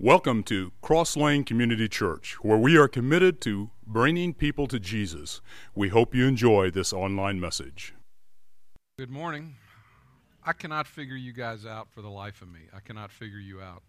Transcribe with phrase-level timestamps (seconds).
[0.00, 5.40] Welcome to Cross Lane Community Church, where we are committed to bringing people to Jesus.
[5.74, 7.94] We hope you enjoy this online message.
[8.96, 9.56] Good morning.
[10.44, 12.60] I cannot figure you guys out for the life of me.
[12.72, 13.82] I cannot figure you out.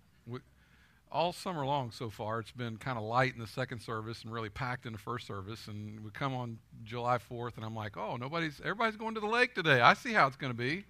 [1.12, 4.34] All summer long so far, it's been kind of light in the second service and
[4.34, 5.68] really packed in the first service.
[5.68, 9.28] And we come on July 4th, and I'm like, oh, nobody's, everybody's going to the
[9.28, 9.80] lake today.
[9.80, 10.86] I see how it's going to be.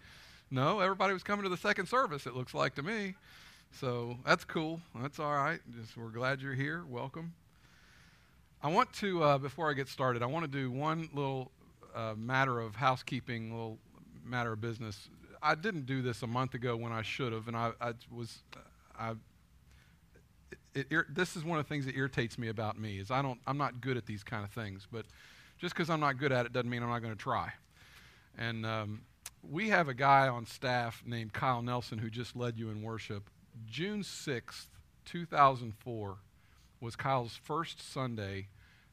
[0.50, 3.16] No, everybody was coming to the second service, it looks like to me.
[3.72, 4.82] So that's cool.
[5.02, 5.60] That's all right.
[5.80, 6.84] Just we're glad you're here.
[6.90, 7.34] Welcome.
[8.62, 11.52] I want to, uh, before I get started, I want to do one little
[11.96, 13.78] uh, matter of housekeeping, little
[14.26, 15.10] matter of business.
[15.42, 18.40] I didn't do this a month ago when I should have, and I, I was,
[18.98, 19.12] I.
[20.76, 23.22] It, it, this is one of the things that irritates me about me is I
[23.22, 24.88] don't, I'm not good at these kind of things.
[24.92, 25.06] But
[25.58, 27.54] just because I'm not good at it doesn't mean I'm not going to try.
[28.38, 29.02] And um,
[29.50, 33.30] we have a guy on staff named Kyle Nelson who just led you in worship
[33.68, 34.68] June 6th,
[35.06, 36.18] 2004,
[36.82, 38.48] was Kyle's first Sunday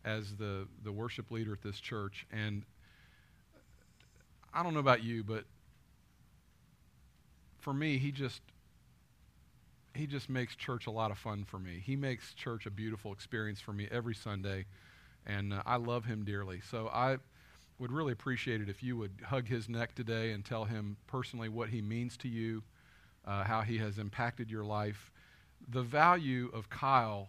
[0.04, 2.26] as the, the worship leader at this church.
[2.32, 2.64] And
[4.54, 5.44] I don't know about you, but
[7.58, 8.40] for me, he just
[9.94, 11.82] he just makes church a lot of fun for me.
[11.82, 14.66] He makes church a beautiful experience for me every Sunday,
[15.26, 16.60] and uh, I love him dearly.
[16.60, 17.16] So I
[17.78, 21.48] would really appreciate it if you would hug his neck today and tell him personally
[21.48, 22.62] what he means to you
[23.26, 25.10] uh, how he has impacted your life.
[25.68, 27.28] The value of Kyle,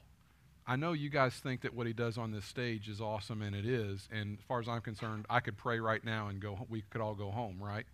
[0.65, 3.55] I know you guys think that what he does on this stage is awesome, and
[3.55, 4.07] it is.
[4.11, 6.65] And as far as I'm concerned, I could pray right now and go.
[6.69, 7.85] We could all go home, right?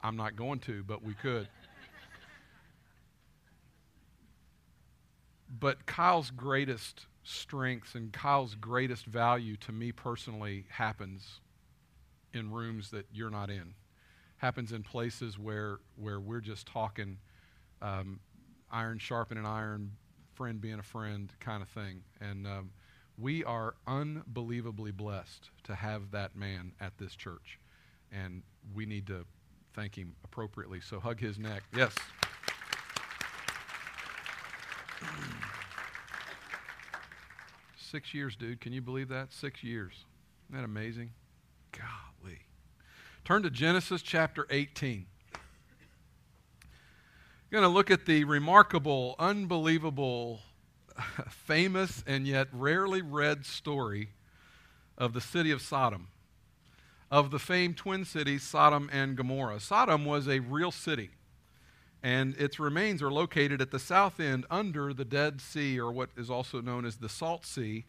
[0.00, 1.48] I'm not going to, but we could.
[5.60, 11.40] but Kyle's greatest strengths and Kyle's greatest value to me personally happens
[12.32, 13.74] in rooms that you're not in
[14.38, 17.18] happens in places where, where we're just talking
[17.82, 18.20] um,
[18.70, 19.92] iron sharpening iron,
[20.34, 22.02] friend being a friend kind of thing.
[22.20, 22.70] And um,
[23.18, 27.58] we are unbelievably blessed to have that man at this church.
[28.12, 28.42] And
[28.74, 29.24] we need to
[29.74, 30.80] thank him appropriately.
[30.80, 31.62] So hug his neck.
[31.76, 31.94] Yes.
[37.76, 38.60] Six years, dude.
[38.60, 39.32] Can you believe that?
[39.32, 40.04] Six years.
[40.48, 41.10] Isn't that amazing?
[41.72, 42.07] Golly.
[43.28, 45.04] Turn to Genesis chapter 18.
[46.62, 50.40] We're going to look at the remarkable, unbelievable,
[51.28, 54.12] famous, and yet rarely read story
[54.96, 56.08] of the city of Sodom,
[57.10, 59.60] of the famed twin cities, Sodom and Gomorrah.
[59.60, 61.10] Sodom was a real city,
[62.02, 66.08] and its remains are located at the south end under the Dead Sea, or what
[66.16, 67.84] is also known as the Salt Sea.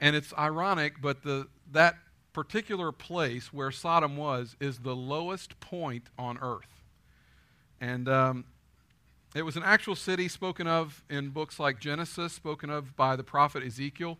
[0.00, 1.96] And it's ironic, but the, that
[2.38, 6.84] particular place where Sodom was is the lowest point on earth.
[7.80, 8.44] And um,
[9.34, 13.24] it was an actual city spoken of in books like Genesis, spoken of by the
[13.24, 14.18] prophet Ezekiel.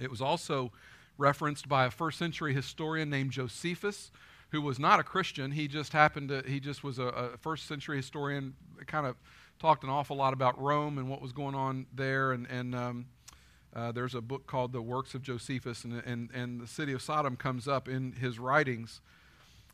[0.00, 0.72] It was also
[1.18, 4.10] referenced by a first century historian named Josephus,
[4.48, 5.50] who was not a Christian.
[5.50, 8.54] He just happened to, he just was a, a first century historian,
[8.86, 9.16] kind of
[9.58, 12.32] talked an awful lot about Rome and what was going on there.
[12.32, 13.06] And, and um,
[13.74, 17.02] uh, there's a book called The Works of Josephus, and, and, and the city of
[17.02, 19.00] Sodom comes up in his writings.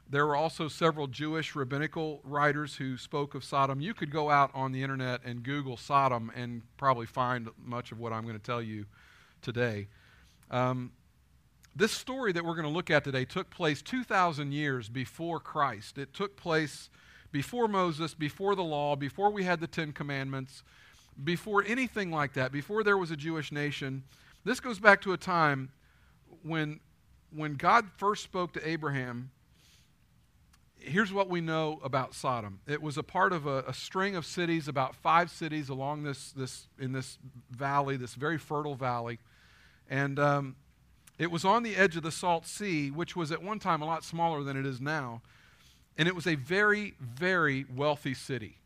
[0.08, 3.80] There were also several Jewish rabbinical writers who spoke of Sodom.
[3.80, 8.00] You could go out on the internet and Google Sodom and probably find much of
[8.00, 8.86] what I'm going to tell you
[9.42, 9.86] today.
[10.50, 10.92] Um,
[11.76, 15.98] this story that we're going to look at today took place 2,000 years before Christ.
[15.98, 16.90] It took place
[17.30, 20.64] before Moses, before the law, before we had the Ten Commandments
[21.22, 24.04] before anything like that, before there was a Jewish nation,
[24.44, 25.70] this goes back to a time
[26.42, 26.80] when,
[27.34, 29.30] when God first spoke to Abraham.
[30.78, 32.60] Here's what we know about Sodom.
[32.66, 36.32] It was a part of a, a string of cities, about five cities along this,
[36.32, 37.18] this, in this
[37.50, 39.18] valley, this very fertile valley.
[39.90, 40.56] And um,
[41.18, 43.84] it was on the edge of the Salt Sea, which was at one time a
[43.84, 45.20] lot smaller than it is now.
[45.98, 48.56] And it was a very, very wealthy city,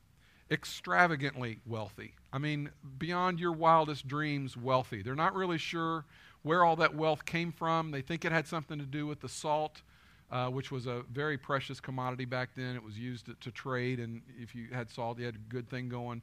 [0.50, 2.15] extravagantly wealthy.
[2.32, 5.03] I mean, beyond your wildest dreams, wealthy.
[5.03, 6.04] They're not really sure
[6.42, 7.91] where all that wealth came from.
[7.91, 9.83] They think it had something to do with the salt,
[10.30, 12.77] uh, which was a very precious commodity back then.
[12.77, 15.68] It was used to, to, trade, and if you had salt, you had a good
[15.68, 16.21] thing going.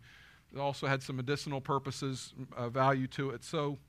[0.54, 3.44] It also had some medicinal purposes, uh, value to it.
[3.44, 3.80] So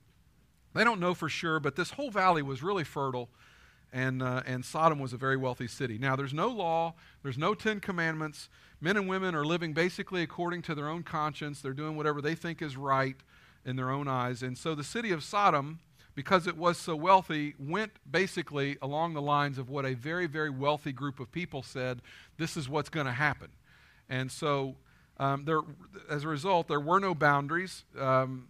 [0.73, 3.29] they don't know for sure, but this whole valley was really fertile
[3.93, 5.97] and, uh, and Sodom was a very wealthy city.
[5.97, 8.49] Now, there's no law, there's no Ten Commandments.
[8.81, 11.61] Men and women are living basically according to their own conscience.
[11.61, 13.15] They're doing whatever they think is right
[13.63, 14.43] in their own eyes.
[14.43, 15.79] And so the city of Sodom,
[16.15, 20.49] because it was so wealthy, went basically along the lines of what a very, very
[20.49, 22.01] wealthy group of people said
[22.37, 23.49] this is what's going to happen.
[24.09, 24.75] And so
[25.19, 25.61] Um, there,
[26.09, 28.47] as a result, there were no boundaries um,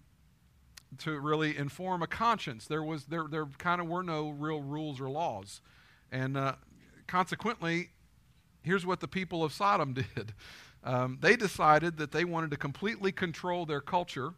[0.99, 2.65] to really inform a conscience.
[2.65, 5.61] There was there there kind of were no real rules or laws,
[6.11, 6.55] and uh,
[7.07, 7.89] consequently,
[8.63, 10.33] here's what the people of Sodom did.
[10.83, 14.33] Um, they decided that they wanted to completely control their culture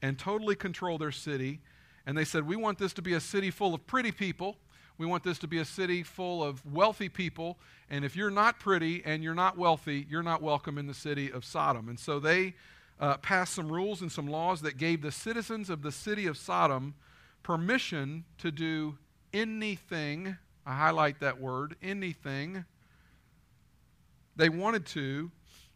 [0.00, 1.60] and totally control their city.
[2.06, 4.56] And they said, We want this to be a city full of pretty people.
[4.98, 7.58] We want this to be a city full of wealthy people.
[7.88, 11.30] And if you're not pretty and you're not wealthy, you're not welcome in the city
[11.32, 11.88] of Sodom.
[11.88, 12.54] And so they
[13.02, 16.38] uh, passed some rules and some laws that gave the citizens of the city of
[16.38, 16.94] Sodom
[17.42, 18.96] permission to do
[19.34, 20.36] anything.
[20.64, 22.64] I highlight that word, anything
[24.36, 25.30] they wanted to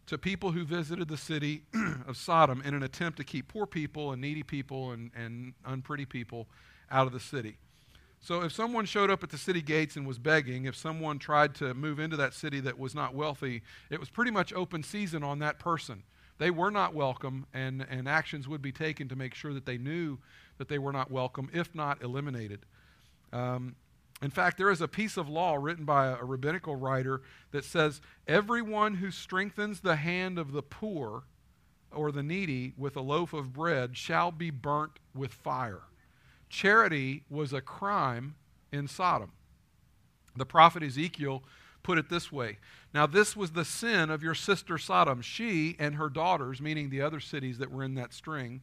[0.07, 1.63] to people who visited the city
[2.07, 6.07] of Sodom in an attempt to keep poor people and needy people and, and unpretty
[6.07, 6.47] people
[6.93, 7.59] out of the city.
[8.21, 11.57] So if someone showed up at the city gates and was begging, if someone tried
[11.57, 15.25] to move into that city that was not wealthy, it was pretty much open season
[15.25, 16.05] on that person.
[16.39, 19.79] They were not welcome, and, and actions would be taken to make sure that they
[19.79, 20.19] knew
[20.59, 22.67] that they were not welcome, if not eliminated.
[23.33, 23.77] Um,
[24.23, 28.01] in fact, there is a piece of law written by a, rabbinical writer that says
[28.27, 31.25] everyone who strengthens the hand of the poor
[31.93, 35.83] or the needy with a loaf of bread shall be burnt with fire.
[36.49, 38.37] Charity was a crime
[38.73, 39.33] in Sodom.
[40.35, 41.43] The prophet Ezekiel
[41.87, 42.59] put it this way
[42.93, 45.23] Now, this was the sin of your sister Sodom.
[45.23, 48.63] She and her daughters, meaning the other cities that were in that string,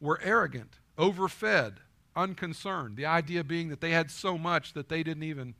[0.00, 1.78] were arrogant, overfed,
[2.14, 2.96] unconcerned.
[2.96, 5.54] The idea being that they had so much that they didn't even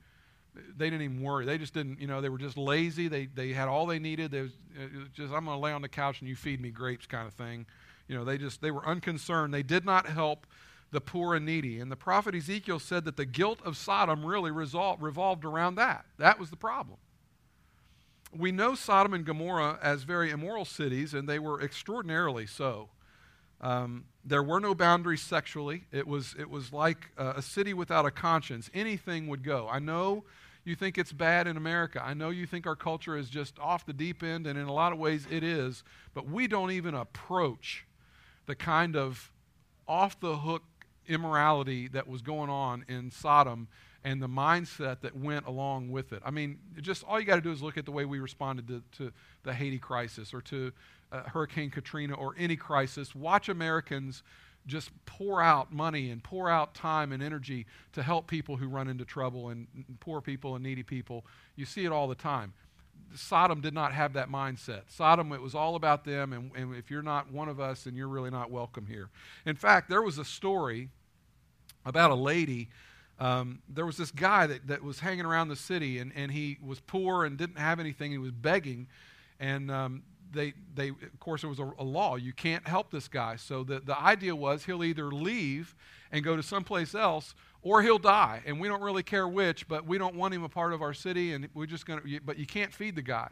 [0.76, 1.46] they didn't even worry.
[1.46, 3.08] They just didn't, you know, they were just lazy.
[3.08, 4.30] They they had all they needed.
[4.30, 6.70] They was, was just I'm going to lay on the couch and you feed me
[6.70, 7.66] grapes kind of thing.
[8.06, 9.52] You know, they just they were unconcerned.
[9.52, 10.46] They did not help
[10.92, 11.80] the poor and needy.
[11.80, 16.04] And the prophet Ezekiel said that the guilt of Sodom really result, revolved around that.
[16.18, 16.98] That was the problem.
[18.34, 22.90] We know Sodom and Gomorrah as very immoral cities, and they were extraordinarily so.
[23.60, 25.84] Um, there were no boundaries sexually.
[25.92, 28.70] It was, it was like a, a city without a conscience.
[28.74, 29.68] Anything would go.
[29.68, 30.24] I know
[30.64, 32.02] you think it's bad in America.
[32.04, 34.72] I know you think our culture is just off the deep end, and in a
[34.72, 35.84] lot of ways it is,
[36.14, 37.86] but we don't even approach
[38.46, 39.30] the kind of
[39.88, 40.62] off the hook
[41.06, 43.68] immorality that was going on in Sodom
[44.04, 46.22] and the mindset that went along with it.
[46.24, 48.66] I mean, just all you got to do is look at the way we responded
[48.68, 49.12] to, to
[49.44, 50.72] the Haiti crisis or to
[51.12, 54.22] uh, Hurricane Katrina or any crisis, watch Americans
[54.66, 58.88] just pour out money and pour out time and energy to help people who run
[58.88, 61.24] into trouble and, and poor people and needy people.
[61.56, 62.52] You see it all the time.
[63.14, 64.82] Sodom did not have that mindset.
[64.88, 67.94] Sodom, it was all about them, and, and if you're not one of us, then
[67.94, 69.10] you're really not welcome here.
[69.46, 70.88] In fact, there was a story
[71.84, 72.68] about a lady.
[73.18, 76.58] Um, there was this guy that, that was hanging around the city, and, and he
[76.62, 78.10] was poor and didn't have anything.
[78.10, 78.88] He was begging,
[79.38, 80.02] and um,
[80.32, 82.16] they, they, of course, there was a, a, law.
[82.16, 83.36] You can't help this guy.
[83.36, 85.74] So the, the idea was he'll either leave
[86.10, 88.42] and go to someplace else or he'll die.
[88.46, 90.94] And we don't really care which, but we don't want him a part of our
[90.94, 91.32] city.
[91.32, 93.28] And we're just going to, but you can't feed the guy.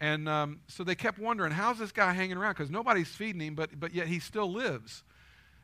[0.00, 2.52] And um, so they kept wondering, how's this guy hanging around?
[2.52, 5.02] Because nobody's feeding him, but, but yet he still lives.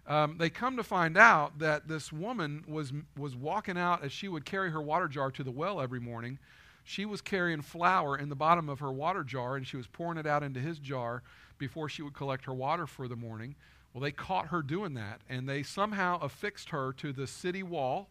[0.06, 4.28] Um, they come to find out that this woman was, was walking out as she
[4.28, 6.38] would carry her water jar to the well every morning
[6.84, 10.18] she was carrying flour in the bottom of her water jar and she was pouring
[10.18, 11.22] it out into his jar
[11.58, 13.54] before she would collect her water for the morning.
[13.92, 18.08] Well, they caught her doing that and they somehow affixed her to the city wall,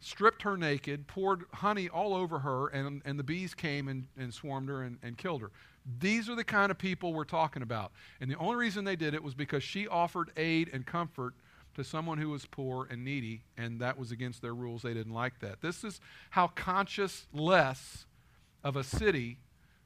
[0.00, 4.32] stripped her naked, poured honey all over her, and, and the bees came and, and
[4.32, 5.50] swarmed her and, and killed her.
[5.98, 7.92] These are the kind of people we're talking about.
[8.20, 11.34] And the only reason they did it was because she offered aid and comfort
[11.74, 14.82] to someone who was poor and needy, and that was against their rules.
[14.82, 15.60] They didn't like that.
[15.60, 18.06] This is how conscious less
[18.62, 19.38] of a city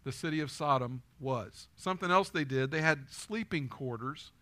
[0.04, 1.68] the city of Sodom was.
[1.76, 4.32] Something else they did, they had sleeping quarters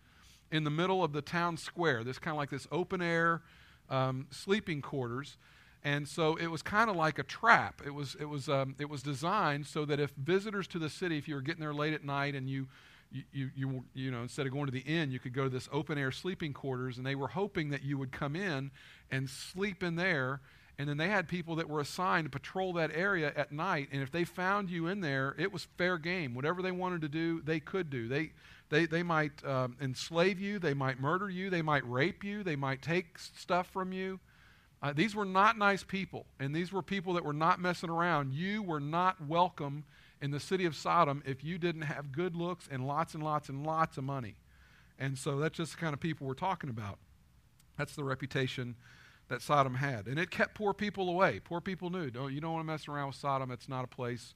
[0.53, 2.03] in the middle of the town square.
[2.03, 3.41] This kind of like this open air
[3.89, 5.37] um, sleeping quarters.
[5.83, 7.81] And so it was kind of like a trap.
[7.85, 11.17] It was, it, was, um, it was designed so that if visitors to the city,
[11.17, 12.67] if you were getting there late at night and you
[13.31, 15.69] you, you, you, know, instead of going to the inn, you could go to this
[15.71, 18.71] open air sleeping quarters, and they were hoping that you would come in
[19.11, 20.41] and sleep in there.
[20.79, 23.89] And then they had people that were assigned to patrol that area at night.
[23.91, 26.33] And if they found you in there, it was fair game.
[26.33, 28.07] Whatever they wanted to do, they could do.
[28.07, 28.31] They,
[28.69, 32.55] they, they might um, enslave you, they might murder you, they might rape you, they
[32.55, 34.19] might take stuff from you.
[34.81, 38.33] Uh, these were not nice people, and these were people that were not messing around.
[38.33, 39.85] You were not welcome
[40.21, 43.49] in the city of Sodom if you didn't have good looks and lots and lots
[43.49, 44.35] and lots of money.
[44.99, 46.97] And so that's just the kind of people we're talking about.
[47.77, 48.75] That's the reputation
[49.29, 50.07] that Sodom had.
[50.07, 51.39] And it kept poor people away.
[51.43, 53.51] Poor people knew, don't, you don't want to mess around with Sodom.
[53.51, 54.33] It's not a place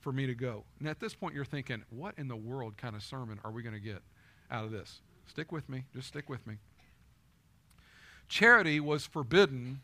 [0.00, 0.64] for me to go.
[0.78, 3.62] And at this point, you're thinking, what in the world kind of sermon are we
[3.62, 4.02] going to get
[4.50, 5.00] out of this?
[5.26, 5.84] Stick with me.
[5.94, 6.56] Just stick with me.
[8.28, 9.80] Charity was forbidden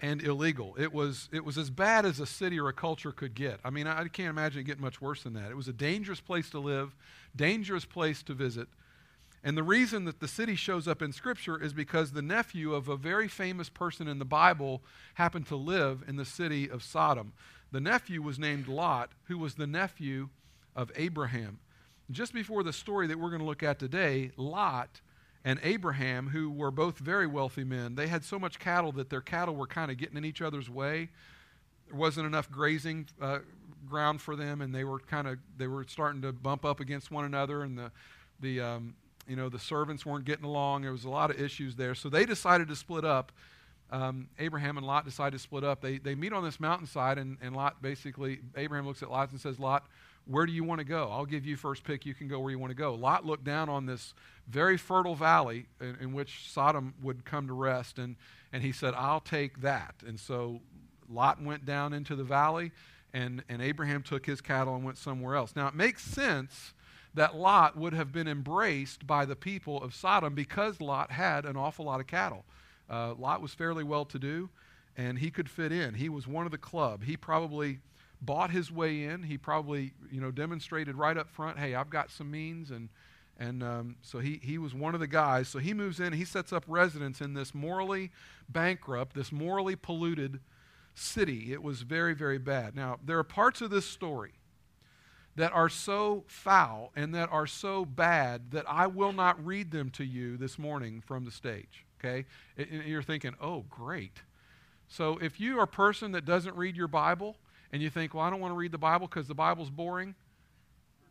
[0.00, 0.74] and illegal.
[0.78, 3.60] It was, it was as bad as a city or a culture could get.
[3.64, 5.50] I mean, I, can't imagine it getting much worse than that.
[5.50, 6.94] It was a dangerous place to live,
[7.36, 8.68] dangerous place to visit.
[9.42, 12.88] And the reason that the city shows up in Scripture is because the nephew of
[12.88, 14.82] a very famous person in the Bible
[15.14, 17.32] happened to live in the city of Sodom.
[17.72, 20.28] The nephew was named Lot, who was the nephew
[20.74, 21.58] of Abraham.
[22.10, 25.00] Just before the story that we're going to look at today, Lot
[25.44, 29.20] and Abraham, who were both very wealthy men, they had so much cattle that their
[29.20, 31.08] cattle were kind of getting in each other's way.
[31.88, 33.38] There wasn't enough grazing uh,
[33.88, 37.10] ground for them, and they were kind of they were starting to bump up against
[37.10, 37.90] one another, and the
[38.40, 38.94] the um,
[39.26, 40.82] you know the servants weren't getting along.
[40.82, 43.32] There was a lot of issues there, so they decided to split up.
[43.90, 45.80] Um, Abraham and Lot decide to split up.
[45.80, 49.40] They they meet on this mountainside, and, and Lot basically Abraham looks at Lot and
[49.40, 49.84] says, "Lot,
[50.26, 51.08] where do you want to go?
[51.10, 52.06] I'll give you first pick.
[52.06, 52.94] You can go where you want to go.
[52.94, 54.14] Lot looked down on this
[54.48, 58.16] very fertile valley in, in, which Sodom would come to rest, and,
[58.52, 59.94] and he said, I'll take that.
[60.06, 60.60] And so
[61.08, 62.72] Lot went down into the valley,
[63.12, 65.54] and, and Abraham took his cattle and went somewhere else.
[65.56, 66.74] Now, it makes sense
[67.14, 71.56] that Lot would have been embraced by the people of Sodom because Lot had an
[71.56, 72.44] awful lot of cattle.
[72.90, 74.50] Uh, Lot was fairly well to do,
[74.96, 75.94] and he could fit in.
[75.94, 77.04] He was one of the club.
[77.04, 77.78] He probably
[78.20, 79.22] bought his way in.
[79.22, 82.70] He probably, you know, demonstrated right up front, hey, I've got some means.
[82.70, 82.88] And,
[83.38, 85.48] and um, so he, he was one of the guys.
[85.48, 88.10] So he moves in, he sets up residence in this morally
[88.48, 90.40] bankrupt, this morally polluted
[90.94, 91.52] city.
[91.52, 92.74] It was very, very bad.
[92.74, 94.32] Now, there are parts of this story
[95.36, 99.88] that are so foul and that are so bad that I will not read them
[99.90, 101.86] to you this morning from the stage.
[102.02, 102.24] Okay?
[102.56, 104.22] And you're thinking, oh, great.
[104.88, 107.36] So if you are a person that doesn't read your Bible,
[107.72, 110.14] and you think, well, I don't want to read the Bible because the Bible's boring.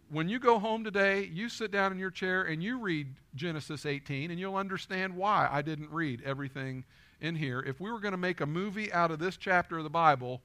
[0.10, 3.86] When you go home today, you sit down in your chair and you read Genesis
[3.86, 6.84] 18, and you'll understand why I didn't read everything
[7.22, 7.60] in here.
[7.62, 10.42] If we were going to make a movie out of this chapter of the Bible,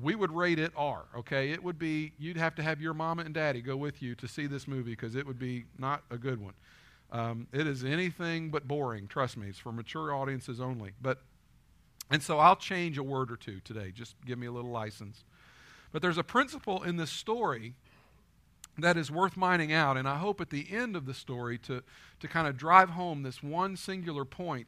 [0.00, 1.50] we would rate it R, okay?
[1.50, 4.26] It would be, you'd have to have your mama and daddy go with you to
[4.26, 6.54] see this movie because it would be not a good one.
[7.14, 9.46] Um, it is anything but boring, trust me.
[9.46, 10.92] It's for mature audiences only.
[11.00, 11.22] But
[12.10, 13.92] and so I'll change a word or two today.
[13.94, 15.24] Just give me a little license.
[15.92, 17.74] But there's a principle in this story
[18.76, 21.84] that is worth mining out, and I hope at the end of the story to,
[22.18, 24.66] to kind of drive home this one singular point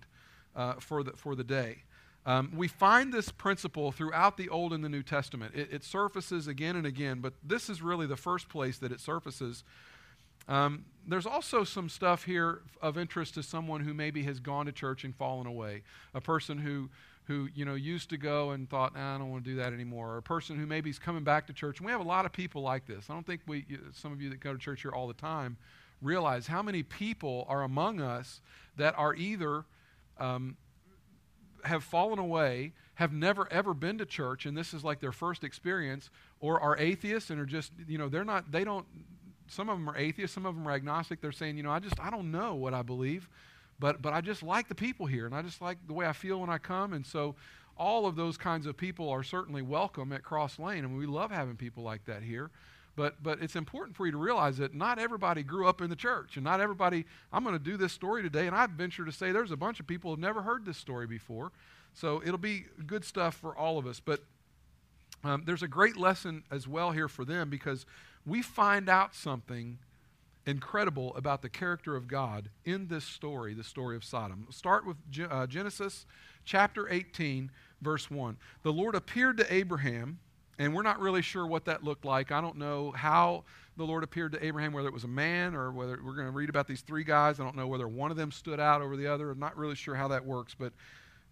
[0.55, 1.83] uh, for, the, for the day.
[2.25, 5.55] Um, we find this principle throughout the Old and the New Testament.
[5.55, 9.01] It, it, surfaces again and again, but this is really the first place that it
[9.01, 9.65] surfaces.
[10.49, 14.73] Um, there's also some stuff here of interest to someone who maybe has gone to
[14.73, 15.83] church and fallen away,
[16.15, 16.89] a person who
[17.27, 19.73] who you know used to go and thought, nah, I don't want to do that
[19.73, 21.79] anymore, or a person who maybe is coming back to church.
[21.79, 23.07] And we have a lot of people like this.
[23.11, 25.57] I don't think we, some of you that go to church here all the time,
[26.01, 28.41] realize how many people are among us
[28.77, 29.65] that are either
[30.19, 30.57] um,
[31.65, 35.43] have fallen away, have never ever been to church, and this is like their first
[35.43, 36.11] experience,
[36.41, 38.87] or are atheists and are just you know they're not they don't.
[39.49, 41.21] Some of them are atheists, some of them are agnostic.
[41.21, 43.29] They're saying, you know, I just I don't know what I believe.
[43.79, 46.13] But, but I just like the people here, and I just like the way I
[46.13, 46.93] feel when I come.
[46.93, 47.35] And so
[47.77, 51.31] all of those kinds of people are certainly welcome at Cross Lane, and we love
[51.31, 52.51] having people like that here.
[52.97, 55.97] But, but it's important for you to realize that not everybody grew up in the
[55.97, 57.05] church, and not everybody.
[57.31, 59.81] I'm going to do this story today, and I venture to say there's a bunch
[59.81, 61.53] of people who've never heard this story before.
[61.93, 64.01] So it'll be good stuff for all of us.
[64.01, 64.23] But
[65.23, 67.85] um, there's a great lesson as well here for them because
[68.27, 69.79] we find out something
[70.47, 74.47] incredible about the character of God in this story, the story of Sodom.
[74.51, 74.97] Start with
[75.31, 76.07] uh, Genesis
[76.45, 78.37] chapter 18, verse 1.
[78.63, 80.19] The Lord appeared to Abraham,
[80.59, 82.33] and we're not really sure what that looked like.
[82.33, 83.45] I don't know how
[83.77, 86.33] the Lord appeared to Abraham, whether it was a man or whether we're going to
[86.33, 87.41] read about these three guys.
[87.41, 89.31] I don't know whether one of them stood out over the other.
[89.31, 90.73] I'm not really sure how that works, but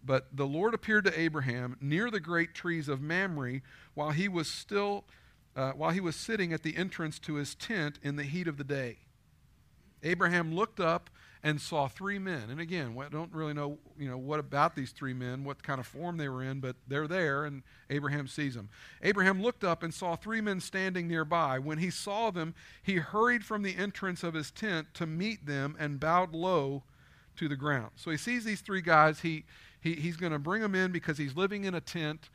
[0.05, 3.61] but the Lord appeared to Abraham near the great trees of Mamre
[3.95, 5.03] while he was still
[5.55, 8.57] uh, while he was sitting at the entrance to his tent in the heat of
[8.57, 8.97] the day.
[10.03, 11.09] Abraham looked up
[11.45, 12.49] and saw three men.
[12.49, 15.79] And again, we don't really know, you know, what about these three men, what kind
[15.79, 18.69] of form they were in, but they're there and Abraham sees them.
[19.03, 21.59] Abraham looked up and saw three men standing nearby.
[21.59, 25.75] When he saw them, he hurried from the entrance of his tent to meet them
[25.77, 26.81] and bowed low
[27.35, 27.91] to the ground.
[27.95, 29.19] So he sees these three guys.
[29.19, 29.43] He,
[29.79, 32.29] he, he's going to bring them in because he's living in a tent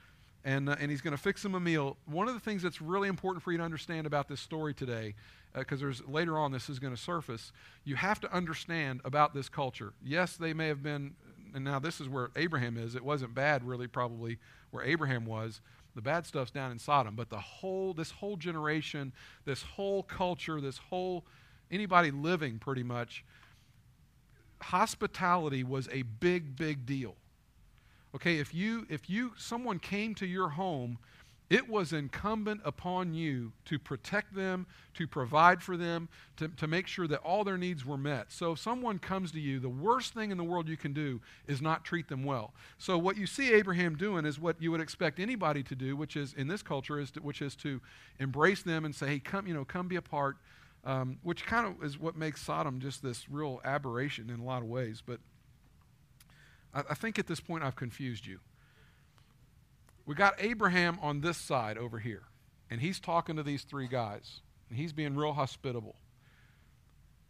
[0.45, 1.97] and, uh, and he's going to fix him a meal.
[2.07, 5.15] One of the things that's really important for you to understand about this story today
[5.55, 7.53] because uh, there's later on this is going to surface.
[7.85, 9.93] You have to understand about this culture.
[10.05, 11.15] Yes, they may have been,
[11.55, 12.95] and now this is where Abraham is.
[12.95, 14.39] It wasn't bad, really, probably
[14.71, 15.61] where Abraham was.
[15.95, 19.13] The bad stuff's down in Sodom, but the whole this whole generation,
[19.45, 21.25] this whole culture, this whole
[21.71, 23.25] anybody living pretty much
[24.63, 27.17] hospitality was a big big deal.
[28.15, 30.99] Okay, if you if you someone came to your home
[31.51, 36.87] it was incumbent upon you to protect them, to provide for them, to, to make
[36.87, 38.27] sure that all their needs were met.
[38.31, 41.21] So if someone comes to you, the worst thing in the world you can do
[41.49, 42.55] is not treat them well.
[42.79, 46.17] So what you see Abraham doing is what you would expect anybody to do, which
[46.17, 47.81] is in this culture, is to, which is to
[48.21, 50.37] embrace them and say, hey, come, you know, come be a part.
[50.83, 54.63] Um, which kind of is what makes Sodom just this real aberration in a lot
[54.63, 55.03] of ways.
[55.05, 55.19] But
[56.75, 58.41] I, I think at this point I've confused you.
[60.07, 62.23] We got Abraham on this side over here,
[62.71, 65.97] and he's talking to these three guys, and he's being real hospitable.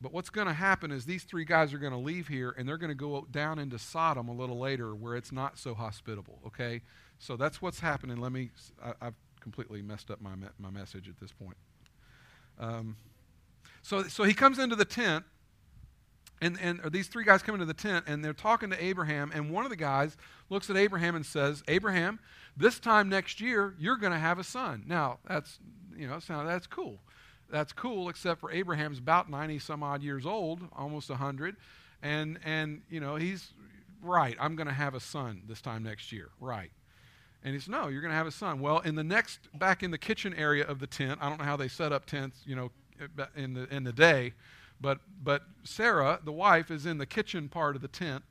[0.01, 2.67] But what's going to happen is these three guys are going to leave here and
[2.67, 6.39] they're going to go down into Sodom a little later where it's not so hospitable,
[6.47, 6.81] okay?
[7.19, 8.17] So that's what's happening.
[8.17, 8.51] Let me,
[8.83, 11.57] I, have completely messed up my, my message at this point.
[12.59, 12.97] Um,
[13.83, 15.25] so, so he comes into the tent
[16.41, 19.51] and, and these three guys come into the tent and they're talking to Abraham, and
[19.51, 20.17] one of the guys
[20.49, 22.19] looks at Abraham and says, Abraham,
[22.57, 24.85] this time next year, you're going to have a son.
[24.87, 25.59] Now, that's,
[25.97, 26.99] you know, so that's cool.
[27.51, 31.57] That's cool, except for Abraham's about 90 some odd years old, almost 100.
[32.03, 33.53] And, and you know, he's
[34.03, 36.31] right, I'm going to have a son this time next year.
[36.41, 36.71] Right.
[37.43, 38.61] And he says, No, you're going to have a son.
[38.61, 41.45] Well, in the next, back in the kitchen area of the tent, I don't know
[41.45, 42.71] how they set up tents, you know,
[43.01, 44.33] eh, in the, in the day
[44.81, 48.23] but, but Sarah, the wife, is in the kitchen part of the tent,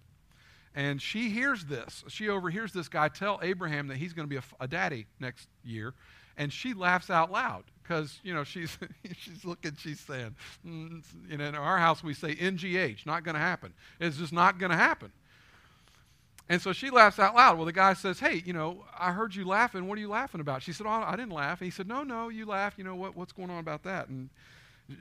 [0.76, 2.04] and she hears this.
[2.08, 5.48] She overhears this guy tell Abraham that he's going to be a, a daddy next
[5.64, 5.94] year,
[6.38, 8.78] and she laughs out loud because you know she's
[9.18, 13.36] she's looking, she's saying, mm, you know, in our house we say ngh, not going
[13.36, 13.74] to happen.
[14.00, 15.12] It's just not going to happen.
[16.50, 17.58] And so she laughs out loud.
[17.58, 19.88] Well, the guy says, Hey, you know, I heard you laughing.
[19.88, 20.64] What are you laughing about?
[20.64, 21.62] She said, Oh, I didn't laugh.
[21.62, 22.80] And he said, No, no, you laughed.
[22.80, 24.10] You know, what, what's going on about that?
[24.10, 24.30] And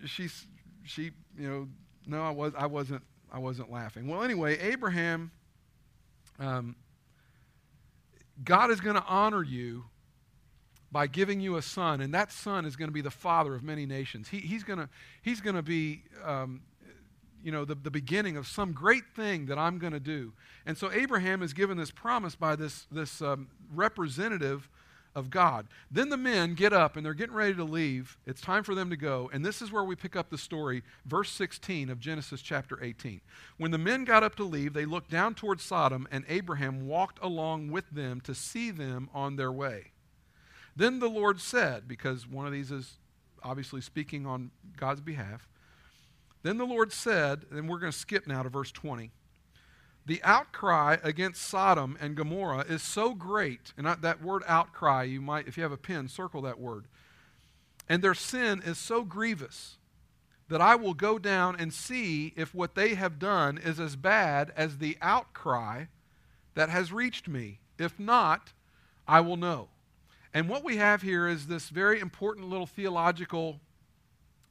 [0.04, 0.46] she's,
[0.88, 1.68] she, you know,
[2.06, 4.08] no, I was, I wasn't, I wasn't laughing.
[4.08, 5.30] Well, anyway, Abraham,
[6.38, 6.76] um,
[8.44, 9.84] God is going to honor you
[10.90, 13.62] by giving you a son, and that son is going to be the father of
[13.62, 14.28] many nations.
[14.28, 14.88] He, he's going to,
[15.20, 16.62] he's to be, um,
[17.42, 20.32] you know, the, the beginning of some great thing that I'm going to do.
[20.64, 24.68] And so Abraham is given this promise by this, this um, representative
[25.18, 25.66] of God.
[25.90, 28.16] Then the men get up and they're getting ready to leave.
[28.24, 29.28] It's time for them to go.
[29.32, 33.20] And this is where we pick up the story, verse 16 of Genesis chapter 18.
[33.58, 37.18] When the men got up to leave, they looked down toward Sodom, and Abraham walked
[37.20, 39.92] along with them to see them on their way.
[40.76, 42.98] Then the Lord said, because one of these is
[43.42, 45.48] obviously speaking on God's behalf,
[46.44, 49.10] then the Lord said, and we're going to skip now to verse 20
[50.08, 55.46] the outcry against Sodom and Gomorrah is so great, and that word outcry, you might,
[55.46, 56.86] if you have a pen, circle that word.
[57.90, 59.76] And their sin is so grievous
[60.48, 64.50] that I will go down and see if what they have done is as bad
[64.56, 65.84] as the outcry
[66.54, 67.60] that has reached me.
[67.78, 68.54] If not,
[69.06, 69.68] I will know.
[70.32, 73.60] And what we have here is this very important little theological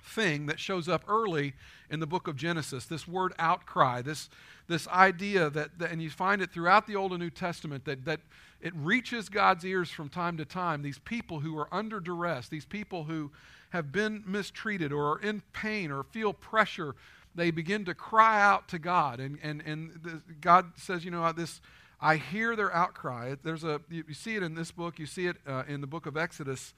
[0.08, 1.54] thing that shows up early
[1.89, 4.30] in the book of Genesis this word outcry, this,
[4.67, 8.06] this idea that, that, and you find it throughout the Old and New Testament, that,
[8.06, 8.22] that
[8.62, 10.82] it reaches God's ears from time to time.
[10.82, 13.32] These people who are under duress, these people who
[13.70, 16.96] have been mistreated or are in pain or feel pressure,
[17.36, 19.20] they begin to cry out to God.
[19.20, 21.62] And, and, and the, God says, you know, this.
[22.00, 23.36] I hear their outcry.
[23.41, 26.06] There's a, you, see it in this book, you see it uh, in the book
[26.06, 26.76] of Exodus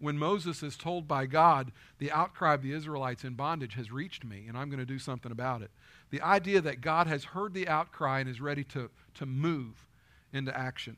[0.00, 4.24] when Moses is told by God, the outcry of the Israelites in bondage has reached
[4.24, 5.70] me, and I'm going to do something about it.
[6.10, 9.86] The idea that God has heard the outcry and is ready to, to move
[10.32, 10.96] into action.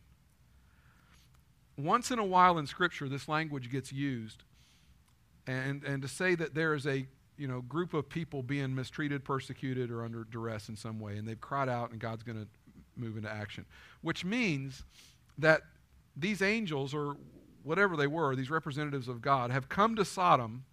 [1.77, 4.45] Once in a while in Scripture, this language gets used.
[5.47, 9.25] And, and to say that there is a you know, group of people being mistreated,
[9.25, 12.47] persecuted, or under duress in some way, and they've cried out, and God's going to
[12.97, 13.65] move into action.
[14.03, 14.85] Which means
[15.39, 15.63] that
[16.17, 17.17] these angels, or
[17.65, 20.65] whatever they were, these representatives of God, have come to Sodom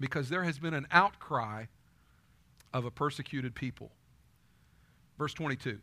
[0.00, 1.66] because there has been an outcry
[2.72, 3.90] of a persecuted people.
[5.18, 5.78] Verse 22.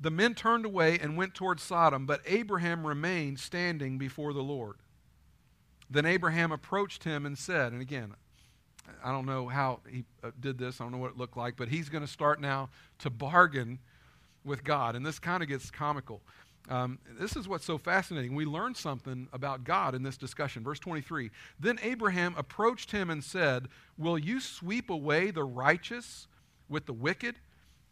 [0.00, 4.76] The men turned away and went toward Sodom, but Abraham remained standing before the Lord.
[5.90, 8.14] Then Abraham approached him and said, and again,
[9.02, 11.56] I don't know how he uh, did this, I don't know what it looked like,
[11.56, 12.70] but he's going to start now
[13.00, 13.80] to bargain
[14.44, 14.94] with God.
[14.94, 16.22] And this kind of gets comical.
[16.68, 18.34] Um, this is what's so fascinating.
[18.34, 20.62] We learn something about God in this discussion.
[20.62, 26.26] Verse 23 Then Abraham approached him and said, Will you sweep away the righteous
[26.68, 27.36] with the wicked?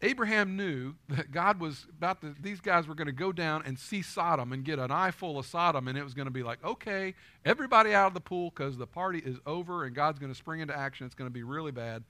[0.01, 3.77] Abraham knew that God was about to, these guys were going to go down and
[3.79, 6.43] see Sodom and get an eye full of Sodom, and it was going to be
[6.43, 10.31] like, okay, everybody out of the pool because the party is over and God's going
[10.31, 11.05] to spring into action.
[11.05, 12.03] It's going to be really bad.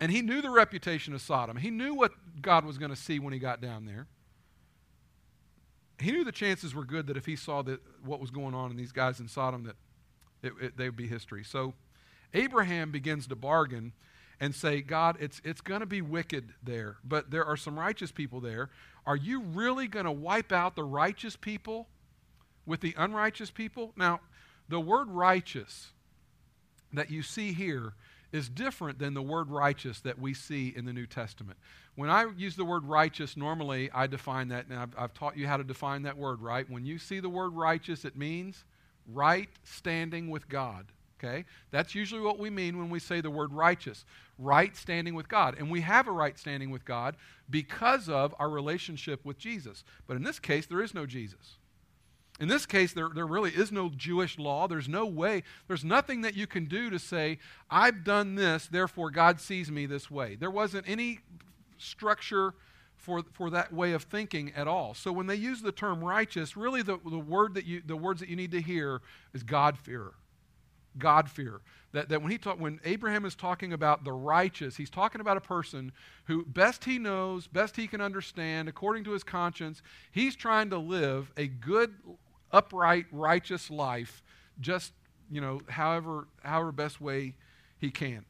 [0.00, 1.56] And he knew the reputation of Sodom.
[1.56, 4.06] He knew what God was going to see when he got down there.
[6.00, 8.70] He knew the chances were good that if he saw that what was going on
[8.70, 9.76] in these guys in Sodom, that
[10.42, 11.42] it, it, they would be history.
[11.44, 11.74] So
[12.34, 13.92] Abraham begins to bargain
[14.40, 18.12] and say, God, it's, it's going to be wicked there, but there are some righteous
[18.12, 18.70] people there.
[19.04, 21.88] Are you really going to wipe out the righteous people
[22.64, 23.92] with the unrighteous people?
[23.96, 24.20] Now,
[24.68, 25.88] the word righteous
[26.92, 27.94] that you see here
[28.32, 31.58] is different than the word righteous that we see in the New Testament.
[31.94, 35.46] When I use the word righteous, normally I define that, and I've, I've, taught you
[35.46, 36.68] how to define that word, right?
[36.70, 38.64] When you see the word righteous, it means
[39.12, 40.86] right standing with God.
[41.18, 41.44] Okay?
[41.72, 44.04] That's usually what we mean when we say the word righteous.
[44.38, 45.56] Right standing with God.
[45.58, 47.16] And we have a right standing with God
[47.50, 49.82] because of our relationship with Jesus.
[50.06, 51.58] But in this case, there is no Jesus.
[52.40, 54.68] In this case, there, there really is no Jewish law.
[54.68, 59.10] There's no way, there's nothing that you can do to say, I've done this, therefore
[59.10, 60.36] God sees me this way.
[60.36, 61.18] There wasn't any
[61.78, 62.54] structure
[62.96, 64.94] for, for that way of thinking at all.
[64.94, 68.20] So when they use the term righteous, really the, the word that you the words
[68.20, 69.00] that you need to hear
[69.34, 70.14] is God-fearer.
[70.98, 71.60] God fear.
[71.92, 75.36] That, that when, he talk, when Abraham is talking about the righteous, he's talking about
[75.36, 75.92] a person
[76.24, 80.78] who, best he knows, best he can understand, according to his conscience, he's trying to
[80.78, 81.94] live a good,
[82.52, 84.22] upright, righteous life,
[84.60, 84.92] just,
[85.30, 87.34] you know, however, however best way
[87.78, 88.24] he can.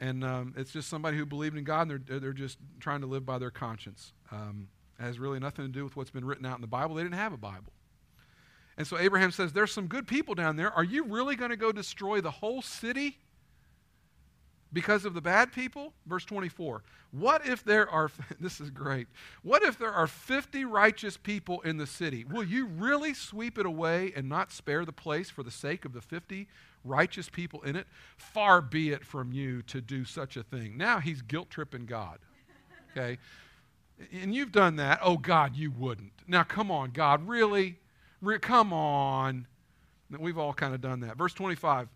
[0.00, 3.06] And um, it's just somebody who believed in God and they're, they're just trying to
[3.06, 4.12] live by their conscience.
[4.30, 6.94] Um, has really nothing to do with what's been written out in the Bible.
[6.94, 7.72] They didn't have a Bible.
[8.76, 10.72] And so Abraham says, There's some good people down there.
[10.72, 13.18] Are you really going to go destroy the whole city
[14.72, 15.92] because of the bad people?
[16.06, 16.82] Verse 24.
[17.10, 19.06] What if there are, this is great,
[19.42, 22.24] what if there are 50 righteous people in the city?
[22.24, 25.92] Will you really sweep it away and not spare the place for the sake of
[25.92, 26.48] the 50
[26.84, 27.86] righteous people in it?
[28.16, 30.76] Far be it from you to do such a thing.
[30.76, 32.18] Now he's guilt tripping God.
[32.92, 33.18] Okay?
[34.12, 35.00] And you've done that.
[35.02, 36.12] Oh, God, you wouldn't.
[36.26, 37.78] Now, come on, God, really?
[38.40, 39.46] Come on.
[40.16, 41.16] We've all kind of done that.
[41.16, 41.88] Verse 25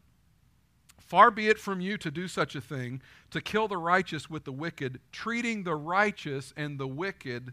[1.13, 4.45] Far be it from you to do such a thing, to kill the righteous with
[4.45, 7.53] the wicked, treating the righteous and the wicked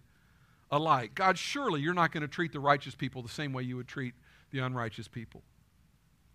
[0.72, 1.14] alike.
[1.14, 3.90] God, surely you're not going to treat the righteous people the same way you would
[3.90, 4.14] treat
[4.52, 5.42] the unrighteous people.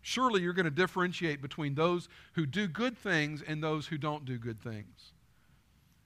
[0.02, 4.26] Surely you're going to differentiate between those who do good things and those who don't
[4.26, 5.14] do good things.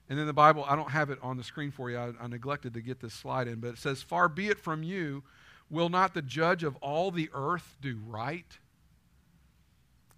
[0.07, 1.97] And then the Bible, I don't have it on the screen for you.
[1.97, 4.83] I, I neglected to get this slide in, but it says, Far be it from
[4.83, 5.23] you
[5.69, 8.57] Will not the judge of all the earth do right?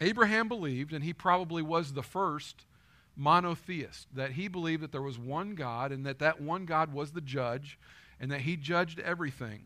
[0.02, 2.66] Abraham believed, and he probably was the first
[3.16, 7.12] monotheist, that he believed that there was one God and that that one God was
[7.12, 7.78] the judge
[8.20, 9.66] and that he judged everything.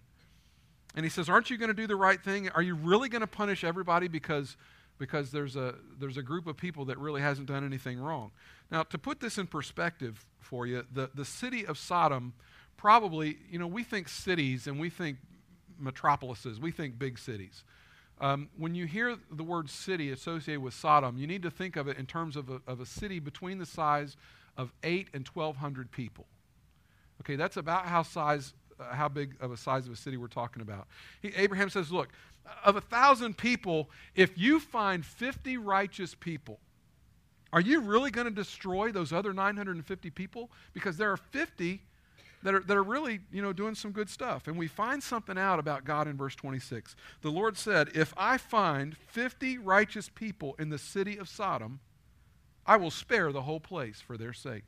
[0.95, 2.49] And he says, Aren't you going to do the right thing?
[2.49, 4.57] Are you really going to punish everybody because,
[4.97, 8.31] because there's, a, there's a group of people that really hasn't done anything wrong?
[8.71, 12.33] Now, to put this in perspective for you, the, the city of Sodom
[12.77, 15.17] probably, you know, we think cities and we think
[15.79, 16.59] metropolises.
[16.59, 17.63] We think big cities.
[18.21, 21.87] Um, when you hear the word city associated with Sodom, you need to think of
[21.87, 24.15] it in terms of a, of a city between the size
[24.57, 26.25] of 8 and 1,200 people.
[27.21, 30.27] Okay, that's about how size, uh, how big of a size of a city we're
[30.27, 30.87] talking about.
[31.21, 32.09] He, Abraham says, look,
[32.63, 36.59] of a thousand people, if you find 50 righteous people,
[37.51, 40.51] are you really going to destroy those other 950 people?
[40.73, 41.81] Because there are 50
[42.45, 44.47] that are, that are really, you know, doing some good stuff.
[44.47, 46.95] And we find something out about God in verse 26.
[47.21, 51.79] The Lord said, If I find 50 righteous people in the city of Sodom,
[52.63, 54.65] I will spare the whole place for their sake.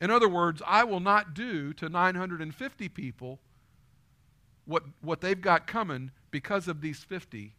[0.00, 3.40] In other words, I will not do to 950 people
[4.64, 7.54] what, what they've got coming because of these 50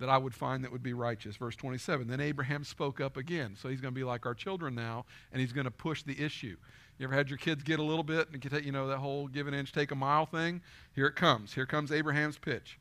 [0.00, 1.36] that I would find that would be righteous.
[1.36, 2.08] Verse 27.
[2.08, 3.54] Then Abraham spoke up again.
[3.56, 6.20] So he's going to be like our children now, and he's going to push the
[6.20, 6.56] issue.
[6.98, 9.28] You ever had your kids get a little bit and get, you know that whole
[9.28, 10.60] give an inch, take a mile thing?
[10.94, 11.54] Here it comes.
[11.54, 12.78] Here comes Abraham's pitch.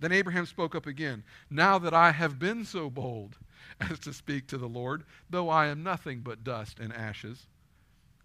[0.00, 1.22] Then Abraham spoke up again.
[1.48, 3.38] Now that I have been so bold
[3.80, 7.46] as to speak to the Lord, though I am nothing but dust and ashes,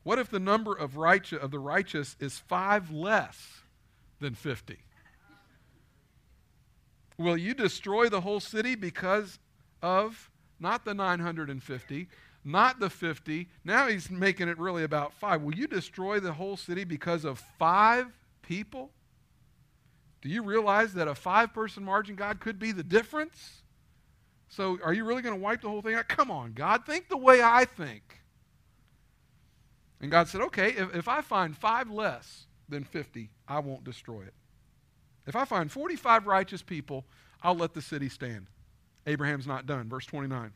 [0.03, 3.61] what if the number of, righteous, of the righteous is five less
[4.19, 4.79] than 50?
[7.17, 9.39] Will you destroy the whole city because
[9.81, 12.07] of not the 950,
[12.43, 13.47] not the 50.
[13.63, 15.41] Now he's making it really about five.
[15.41, 18.07] Will you destroy the whole city because of five
[18.41, 18.91] people?
[20.21, 23.61] Do you realize that a five person margin, God, could be the difference?
[24.49, 26.07] So are you really going to wipe the whole thing out?
[26.07, 28.21] Come on, God, think the way I think.
[29.99, 34.21] And God said, Okay, if, if I find five less than 50, I won't destroy
[34.21, 34.33] it.
[35.27, 37.05] If I find 45 righteous people,
[37.43, 38.47] I'll let the city stand.
[39.05, 39.89] Abraham's not done.
[39.89, 40.53] Verse 29.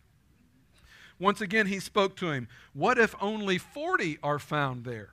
[1.19, 2.47] Once again, he spoke to him.
[2.73, 5.11] What if only 40 are found there?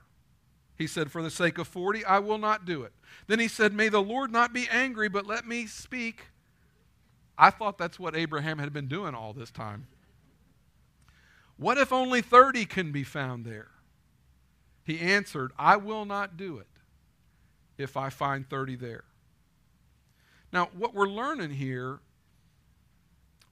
[0.75, 2.93] He said, For the sake of 40, I will not do it.
[3.27, 6.27] Then he said, May the Lord not be angry, but let me speak.
[7.37, 9.87] I thought that's what Abraham had been doing all this time.
[11.57, 13.71] What if only 30 can be found there?
[14.83, 16.67] He answered, I will not do it
[17.77, 19.03] if I find 30 there.
[20.51, 21.99] Now, what we're learning here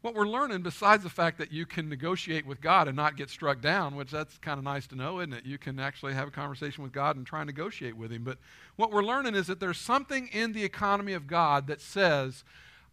[0.02, 3.30] what we're learning, besides the fact that you can negotiate with God and not get
[3.30, 5.46] struck down, which that's kind of nice to know, isn't it?
[5.46, 8.24] You can actually have a conversation with God and try and negotiate with Him.
[8.24, 8.38] But
[8.76, 12.44] what we're learning is that there's something in the economy of God that says,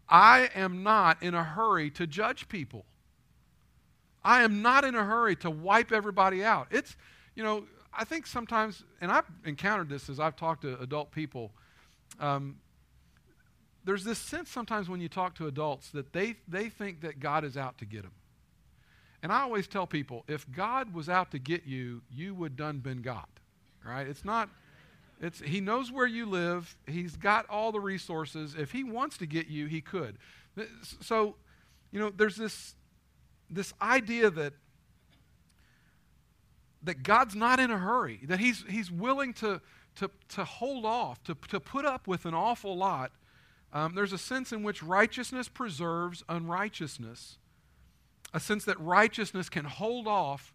[0.08, 2.84] I am not in a hurry to judge people.
[4.24, 6.68] I am not in a hurry to wipe everybody out.
[6.70, 6.96] It's,
[7.36, 11.52] you know, I think sometimes, and I've encountered this as I've talked to adult people.
[12.18, 12.56] Um,
[13.84, 17.44] there's this sense sometimes when you talk to adults that they, they think that God
[17.44, 18.12] is out to get them.
[19.22, 22.78] And I always tell people, if God was out to get you, you would done
[22.78, 23.28] been got.
[23.84, 24.06] Right?
[24.06, 24.48] It's not
[25.20, 26.76] it's he knows where you live.
[26.86, 28.54] He's got all the resources.
[28.58, 30.18] If he wants to get you, he could.
[31.00, 31.36] So,
[31.90, 32.74] you know, there's this
[33.48, 34.54] this idea that
[36.82, 39.60] that God's not in a hurry, that he's he's willing to
[39.96, 43.12] to to hold off, to to put up with an awful lot
[43.74, 47.38] um, there's a sense in which righteousness preserves unrighteousness,
[48.32, 50.54] a sense that righteousness can hold off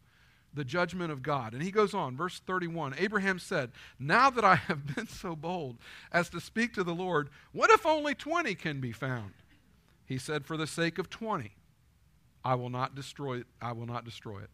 [0.54, 1.54] the judgment of God.
[1.54, 5.78] And he goes on, verse 31 Abraham said, Now that I have been so bold
[6.14, 9.34] as to speak to the Lord, what if only 20 can be found?
[10.06, 11.52] He said, For the sake of 20,
[12.44, 13.48] I will not destroy it.
[13.62, 14.50] I will not destroy it.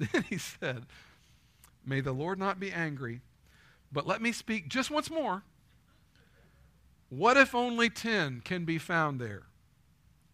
[0.12, 0.86] Then he said,
[1.86, 3.20] May the Lord not be angry,
[3.90, 5.44] but let me speak just once more
[7.10, 9.44] what if only 10 can be found there?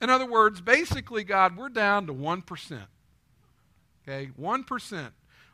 [0.00, 2.80] In other words, basically, God, we're down to 1%.
[4.06, 5.10] Okay, 1%.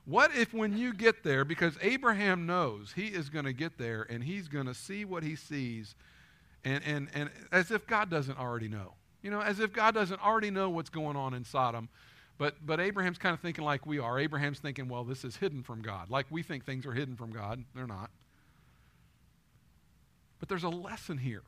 [0.07, 4.07] What if when you get there, because Abraham knows he is going to get there
[4.09, 5.95] and he's going to see what he sees,
[6.65, 8.95] and, and, and as if God doesn't already know.
[9.23, 11.89] You know, as if God doesn't already know what's going on in Sodom.
[12.39, 14.19] But, but Abraham's kind of thinking like we are.
[14.19, 16.09] Abraham's thinking, well, this is hidden from God.
[16.09, 17.63] Like we think things are hidden from God.
[17.75, 18.11] They're not.
[20.41, 21.43] But there's a lesson here.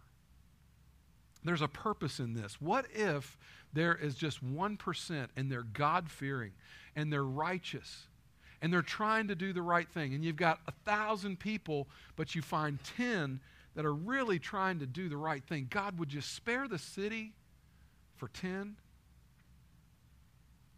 [1.44, 2.60] There's a purpose in this.
[2.60, 3.36] What if
[3.72, 6.52] there is just 1% and they're God fearing
[6.94, 8.06] and they're righteous
[8.60, 12.34] and they're trying to do the right thing and you've got a thousand people, but
[12.34, 13.40] you find 10
[13.74, 15.66] that are really trying to do the right thing?
[15.68, 17.32] God would just spare the city
[18.16, 18.76] for 10?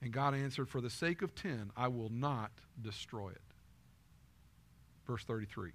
[0.01, 3.41] And God answered, For the sake of 10, I will not destroy it.
[5.07, 5.73] Verse 33.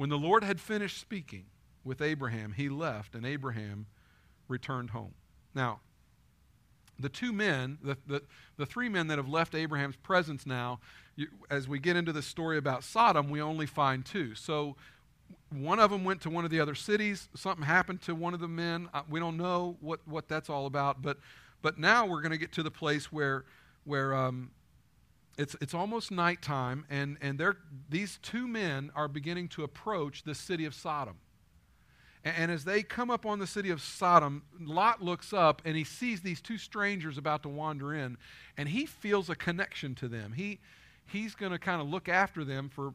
[0.00, 1.44] When the Lord had finished speaking
[1.84, 3.84] with Abraham, he left, and Abraham
[4.48, 5.12] returned home.
[5.54, 5.80] Now,
[6.98, 8.22] the two men, the, the,
[8.56, 10.80] the three men that have left Abraham's presence now,
[11.16, 14.34] you, as we get into the story about Sodom, we only find two.
[14.34, 14.74] So
[15.50, 17.28] one of them went to one of the other cities.
[17.36, 18.88] Something happened to one of the men.
[18.94, 21.02] Uh, we don't know what, what that's all about.
[21.02, 21.18] But,
[21.60, 23.44] but now we're going to get to the place where,
[23.84, 24.50] where um,
[25.38, 27.56] it's, it's almost nighttime, and, and they're,
[27.88, 31.16] these two men are beginning to approach the city of Sodom.
[32.24, 35.76] And, and as they come up on the city of Sodom, Lot looks up and
[35.76, 38.18] he sees these two strangers about to wander in,
[38.56, 40.32] and he feels a connection to them.
[40.32, 40.58] He,
[41.06, 42.92] he's going to kind of look after them for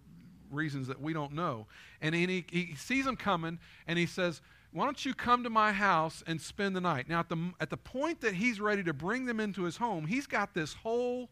[0.51, 1.65] reasons that we don't know.
[2.01, 5.71] And he, he sees them coming, and he says, why don't you come to my
[5.71, 7.07] house and spend the night?
[7.07, 10.05] Now, at the, at the point that he's ready to bring them into his home,
[10.05, 11.29] he's got this whole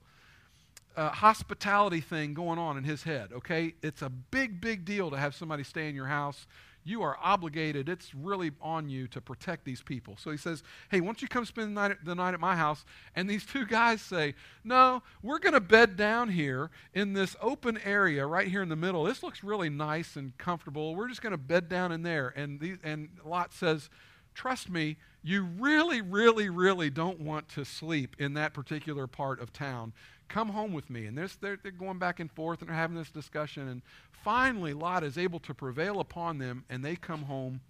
[0.95, 3.73] uh, hospitality thing going on in his head, okay?
[3.81, 6.45] It's a big, big deal to have somebody stay in your house.
[6.85, 10.17] You are obligated, it's really on you to protect these people.
[10.19, 12.57] So he says, Hey, why don't you come spend the night, the night at my
[12.57, 12.83] house?
[13.15, 17.79] And these two guys say, No, we're going to bed down here in this open
[17.85, 19.05] area right here in the middle.
[19.05, 20.93] This looks really nice and comfortable.
[20.93, 22.33] We're just going to bed down in there.
[22.35, 23.89] And, these, and Lot says,
[24.33, 29.53] Trust me, you really, really, really don't want to sleep in that particular part of
[29.53, 29.93] town
[30.27, 31.05] come home with me.
[31.05, 33.67] And they're, they're going back and forth and they're having this discussion.
[33.67, 33.81] And
[34.11, 37.61] finally, Lot is able to prevail upon them and they come home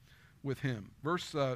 [0.44, 0.92] with him.
[1.04, 1.56] Verse uh,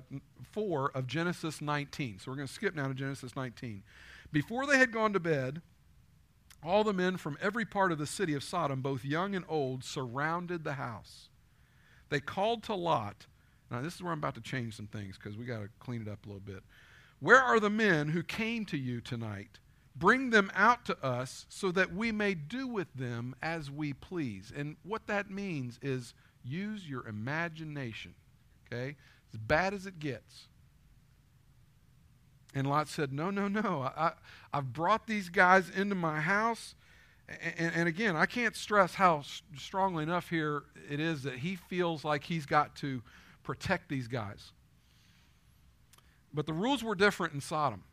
[0.51, 2.19] 4 of Genesis 19.
[2.19, 3.83] So we're going to skip now to Genesis 19.
[4.31, 5.61] Before they had gone to bed,
[6.63, 9.83] all the men from every part of the city of Sodom, both young and old,
[9.83, 11.29] surrounded the house.
[12.09, 13.27] They called to Lot.
[13.69, 16.01] Now, this is where I'm about to change some things because we got to clean
[16.01, 16.63] it up a little bit.
[17.19, 19.59] Where are the men who came to you tonight?
[19.97, 24.51] Bring them out to us so that we may do with them as we please.
[24.55, 28.13] And what that means is use your imagination.
[28.67, 28.95] Okay?
[29.33, 30.47] As bad as it gets.
[32.53, 33.91] And Lot said, No, no, no.
[33.95, 34.13] I,
[34.53, 36.75] have brought these guys into my house.
[37.57, 39.21] And, and, again, I can't stress how
[39.57, 43.01] strongly enough here it is that he feels like he's got to
[43.43, 44.53] protect these guys.
[46.33, 47.83] But the rules were different in Sodom.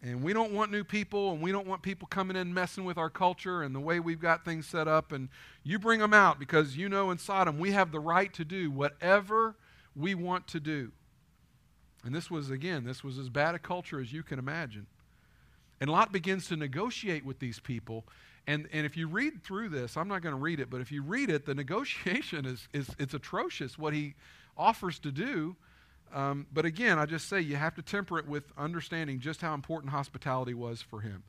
[0.00, 2.98] And we don't want new people, and we don't want people coming in messing with
[2.98, 5.10] our culture and the way we've got things set up.
[5.10, 5.28] And
[5.64, 8.70] you bring them out because you know in Sodom we have the right to do
[8.70, 9.56] whatever
[9.96, 10.92] we want to do.
[12.04, 14.86] And this was, again, this was as bad a culture as you can imagine.
[15.80, 18.04] And Lot begins to negotiate with these people.
[18.46, 20.90] And, and if you read through this, I'm not going to read it, but if
[20.92, 24.14] you read it, the negotiation is, is it's atrocious what he
[24.56, 25.56] offers to do.
[26.14, 29.54] Um, but again, I just say you have to temper it with understanding just how
[29.54, 31.22] important hospitality was for him.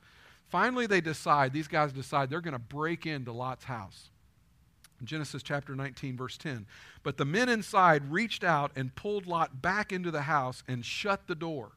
[0.48, 4.10] Finally, they decide, these guys decide they're going to break into Lot's house.
[5.04, 6.66] Genesis chapter 19, verse 10.
[7.04, 11.28] But the men inside reached out and pulled Lot back into the house and shut
[11.28, 11.72] the door.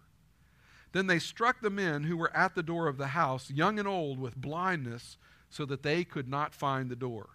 [0.93, 3.89] Then they struck the men who were at the door of the house, young and
[3.89, 5.17] old, with blindness,
[5.49, 7.31] so that they could not find the door.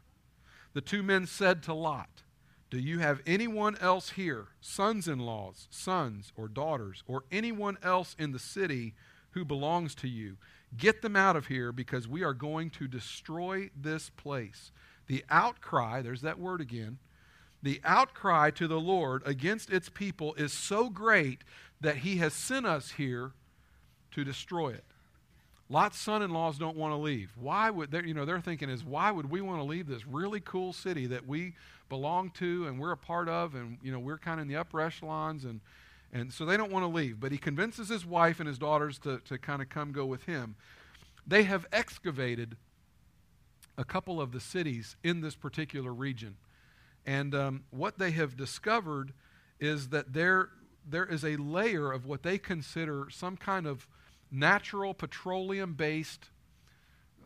[0.73, 2.23] The two men said to Lot,
[2.69, 8.15] Do you have anyone else here, sons in laws, sons or daughters, or anyone else
[8.19, 8.93] in the city
[9.31, 10.37] who belongs to you?
[10.75, 14.71] Get them out of here because we are going to destroy this place.
[15.07, 16.97] The outcry, there's that word again,
[17.63, 21.43] the outcry to the Lord against its people is so great
[21.79, 23.31] that he has sent us here
[24.11, 24.83] to destroy it.
[25.69, 27.31] Lot's son-in-laws don't want to leave.
[27.39, 30.05] Why would they, you know, they're thinking is why would we want to leave this
[30.05, 31.53] really cool city that we
[31.89, 34.55] belong to and we're a part of and you know, we're kind of in the
[34.55, 35.61] upper echelons and
[36.13, 37.19] and so they don't want to leave.
[37.19, 40.23] But he convinces his wife and his daughters to, to kind of come go with
[40.23, 40.55] him.
[41.25, 42.55] They have excavated
[43.77, 46.37] a couple of the cities in this particular region.
[47.05, 49.13] And um, what they have discovered
[49.59, 50.49] is that there,
[50.89, 53.87] there is a layer of what they consider some kind of
[54.31, 56.29] natural petroleum based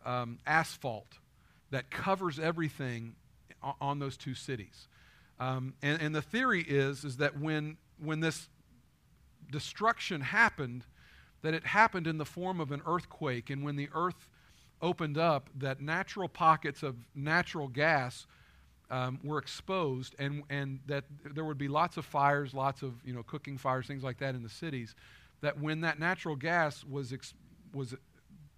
[0.04, 1.18] um, asphalt
[1.70, 3.14] that covers everything
[3.80, 4.88] on those two cities.
[5.40, 8.48] Um, and, and the theory is, is that when, when this
[9.50, 10.84] destruction happened,
[11.42, 14.28] that it happened in the form of an earthquake, and when the earth
[14.80, 18.26] opened up that natural pockets of natural gas
[18.90, 23.14] um, were exposed and, and that there would be lots of fires, lots of you
[23.14, 24.94] know, cooking fires, things like that in the cities,
[25.40, 27.34] that when that natural gas was, ex-
[27.72, 27.94] was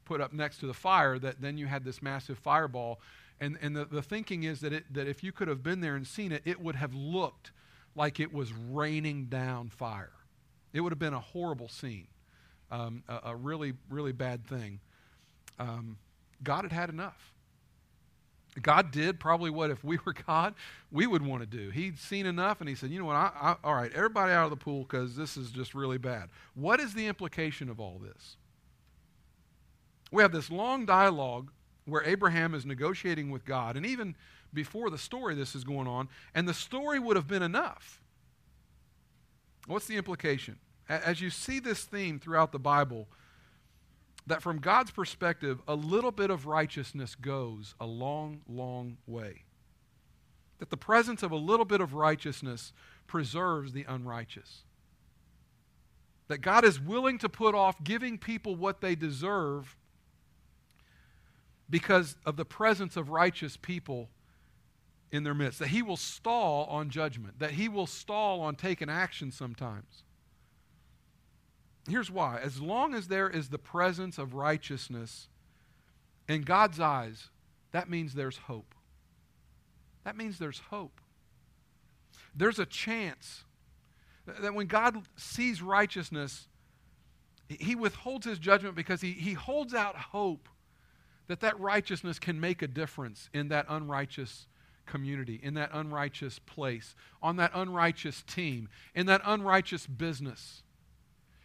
[0.05, 3.01] put up next to the fire, that then you had this massive fireball.
[3.41, 5.97] And, and the, the thinking is that, it, that if you could have been there
[5.97, 7.51] and seen it, it would have looked
[7.97, 10.13] like it was raining down fire.
[10.73, 12.09] It would have been a horrible scene,
[12.71, 14.81] um, a, a, really, really bad thing.
[15.59, 15.99] Um,
[16.43, 17.33] God had had enough.
[18.61, 20.55] God did probably what if we were God,
[20.91, 21.71] we would want to do.
[21.71, 24.45] He'd seen enough and he said, you know what, I, I, all right, everybody out
[24.45, 26.29] of the pool because this is just really bad.
[26.55, 28.37] What is the implication of all this?
[30.11, 31.51] We have this long dialogue
[31.87, 34.17] where Abraham is negotiating with God, and even
[34.53, 38.01] before the story, this is going on, and the story would have been enough.
[39.67, 40.59] What's the implication?
[40.89, 43.09] As you see this theme throughout the Bible,
[44.27, 49.43] that from God's perspective, a little bit of righteousness goes a long, long way.
[50.59, 52.73] That the presence of a little bit of righteousness
[53.07, 54.63] preserves the unrighteous.
[56.29, 59.77] That God is willing to put off giving people what they deserve
[61.69, 64.09] because of the presence of righteous people
[65.11, 65.59] in their midst.
[65.59, 70.03] That He will stall on judgment, that He will stall on taking action sometimes.
[71.89, 72.41] Here's why.
[72.43, 75.29] As long as there is the presence of righteousness
[76.29, 77.29] in God's eyes,
[77.73, 78.75] that means there's hope.
[80.05, 81.01] That means there's hope.
[82.35, 83.45] There's a chance
[84.27, 86.49] that when God sees righteousness,
[87.49, 90.49] he withholds his judgment because he, he holds out hope
[91.29, 94.47] that that righteousness can make a difference in that unrighteous
[94.87, 100.63] community, in that unrighteous place, on that unrighteous team, in that unrighteous business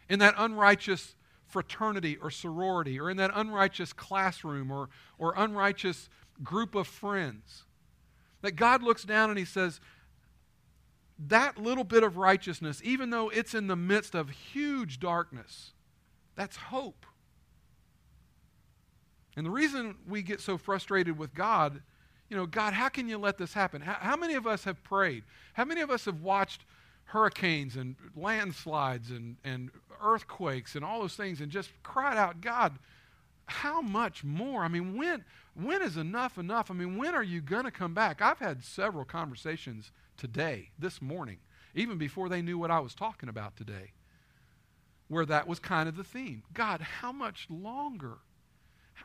[0.10, 1.16] in that unrighteous
[1.46, 6.10] fraternity or sorority or in that unrighteous classroom or, or unrighteous
[6.44, 7.64] group of friends.
[8.42, 9.80] That God looks down and He says,
[11.28, 15.72] that little bit of righteousness, even though it's in the midst of huge darkness,
[16.36, 17.06] that's hope.
[19.40, 21.82] And the reason we get so frustrated with God,
[22.30, 23.82] you know, God, how can you let this happen?
[23.82, 25.24] How, how many of us have prayed?
[25.54, 26.66] How many of us have watched
[27.06, 29.72] hurricanes and landslides and, and
[30.04, 32.74] earthquakes and all those things and just cried out, God,
[33.46, 34.66] how much more?
[34.66, 35.24] I mean, when
[35.54, 36.70] when is enough enough?
[36.70, 38.22] I mean, when are you going to come back?
[38.22, 41.38] I've had several conversations today, this morning,
[41.76, 43.94] even before they knew what I was talking about today,
[45.08, 46.44] where that was kind of the theme.
[46.54, 48.18] God, how much longer?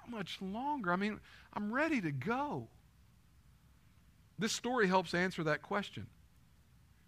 [0.01, 0.93] How much longer?
[0.93, 1.21] I mean,
[1.53, 2.69] I'm ready to go.
[4.39, 6.07] This story helps answer that question.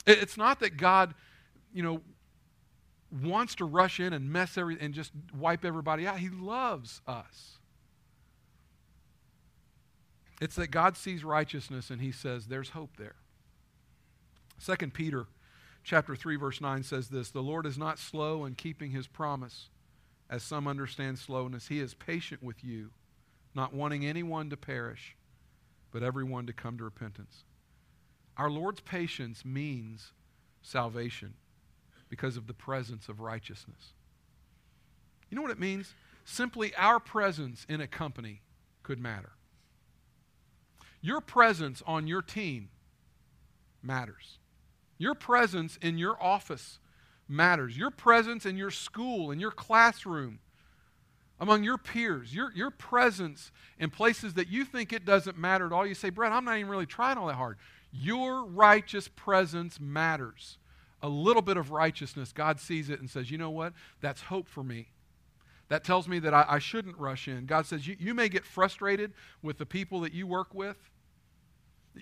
[0.07, 1.15] It's not that God,
[1.73, 2.01] you know,
[3.11, 6.19] wants to rush in and mess every and just wipe everybody out.
[6.19, 7.59] He loves us.
[10.41, 13.17] It's that God sees righteousness and he says there's hope there.
[14.65, 15.27] 2 Peter
[15.83, 19.71] chapter 3 verse 9 says this, "The Lord is not slow in keeping his promise,
[20.29, 21.69] as some understand slowness.
[21.69, 22.93] He is patient with you,
[23.55, 25.17] not wanting anyone to perish,
[25.91, 27.45] but everyone to come to repentance."
[28.37, 30.13] Our Lord's patience means
[30.63, 31.35] salvation
[32.09, 33.95] because of the presence of righteousness.
[35.31, 35.95] You know what it means?
[36.25, 38.43] Simply our presence in a company
[38.83, 39.33] could matter.
[41.01, 42.71] Your presence on your team
[43.83, 44.39] matters.
[44.99, 46.79] Your presence in your office
[47.29, 47.77] matters.
[47.77, 50.39] Your presence in your school, in your classroom,
[51.39, 55.73] among your peers, your, your presence in places that you think it doesn't matter at
[55.73, 55.87] all.
[55.87, 57.59] You say, Brett, I'm not even really trying all that hard.
[57.93, 60.59] Your righteous presence matters
[61.03, 63.73] a little bit of righteousness, God sees it and says, you know what?
[64.01, 64.89] That's hope for me.
[65.69, 67.47] That tells me that I, I shouldn't rush in.
[67.47, 69.13] God says, you, you may get frustrated
[69.43, 70.77] with the people that you work with.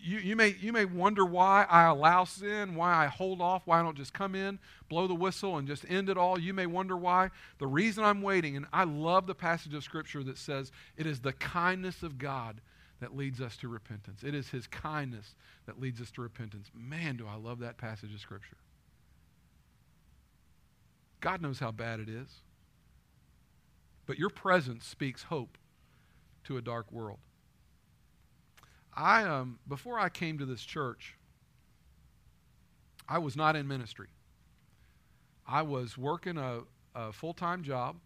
[0.03, 3.79] You, you, may, you may wonder why I allow sin, why I hold off, why
[3.79, 6.39] I don't just come in, blow the whistle, and just end it all.
[6.39, 7.31] You may wonder why.
[7.59, 11.21] The reason I'm waiting, and I love the passage of Scripture that says it is
[11.21, 12.61] the kindness of God
[13.01, 14.23] that leads us to repentance.
[14.25, 15.35] It is His kindness
[15.67, 16.71] that leads us to repentance.
[16.75, 18.57] Man, do I love that passage of Scripture.
[21.21, 22.43] God knows how bad it is.
[24.07, 25.57] But your presence speaks hope
[26.45, 27.21] to a dark world.
[28.97, 31.17] I um, before I came to this church,
[33.09, 34.09] I was not in ministry.
[35.47, 36.61] I was working a,
[36.95, 37.97] a full time job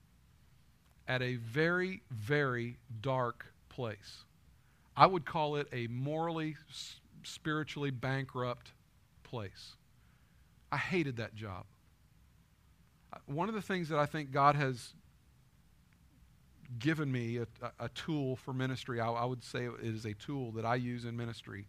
[1.06, 4.24] at a very, very dark place.
[4.96, 6.56] I would call it a morally,
[7.22, 8.72] spiritually bankrupt
[9.22, 9.76] place.
[10.72, 11.64] I hated that job
[13.26, 14.92] one of the things that I think God has
[16.78, 17.46] given me a,
[17.80, 21.04] a tool for ministry, I, I, would say it is a tool that I use
[21.04, 21.66] in ministry,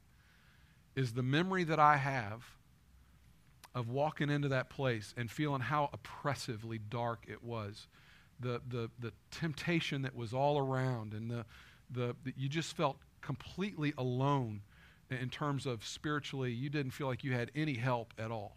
[0.95, 2.43] is the memory that I have
[3.73, 7.87] of walking into that place and feeling how oppressively dark it was.
[8.41, 11.45] The, the, the temptation that was all around, and the,
[11.91, 14.61] the, the you just felt completely alone
[15.09, 18.55] in terms of spiritually, you didn't feel like you had any help at all.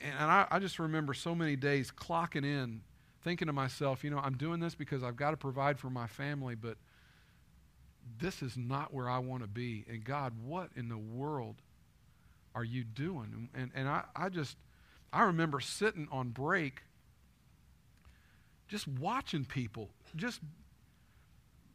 [0.00, 2.82] And I, I just remember so many days clocking in,
[3.26, 6.06] thinking to myself, you know, I'm doing this because I've got to provide for my
[6.06, 6.76] family, but
[8.20, 9.84] this is not where I want to be.
[9.90, 11.56] And God, what in the world
[12.54, 13.48] are you doing?
[13.52, 14.56] And, and I, I just,
[15.12, 16.82] I remember sitting on break,
[18.68, 20.38] just watching people, just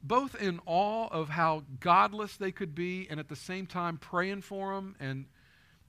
[0.01, 4.43] both in awe of how godless they could be, and at the same time praying
[4.43, 5.25] for them and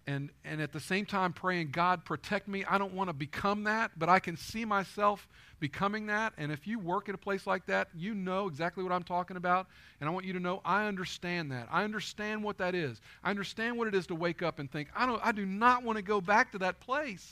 [0.07, 2.65] and, and at the same time praying, God, protect me.
[2.65, 5.29] I don't want to become that, but I can see myself
[5.61, 6.33] becoming that.
[6.39, 9.37] And if you work at a place like that, you know exactly what I'm talking
[9.37, 9.69] about.
[10.01, 11.69] And I want you to know I understand that.
[11.71, 13.01] I understand what that is.
[13.23, 15.85] I understand what it is to wake up and think, I, don't, I do not
[15.85, 17.31] want to go back to that place.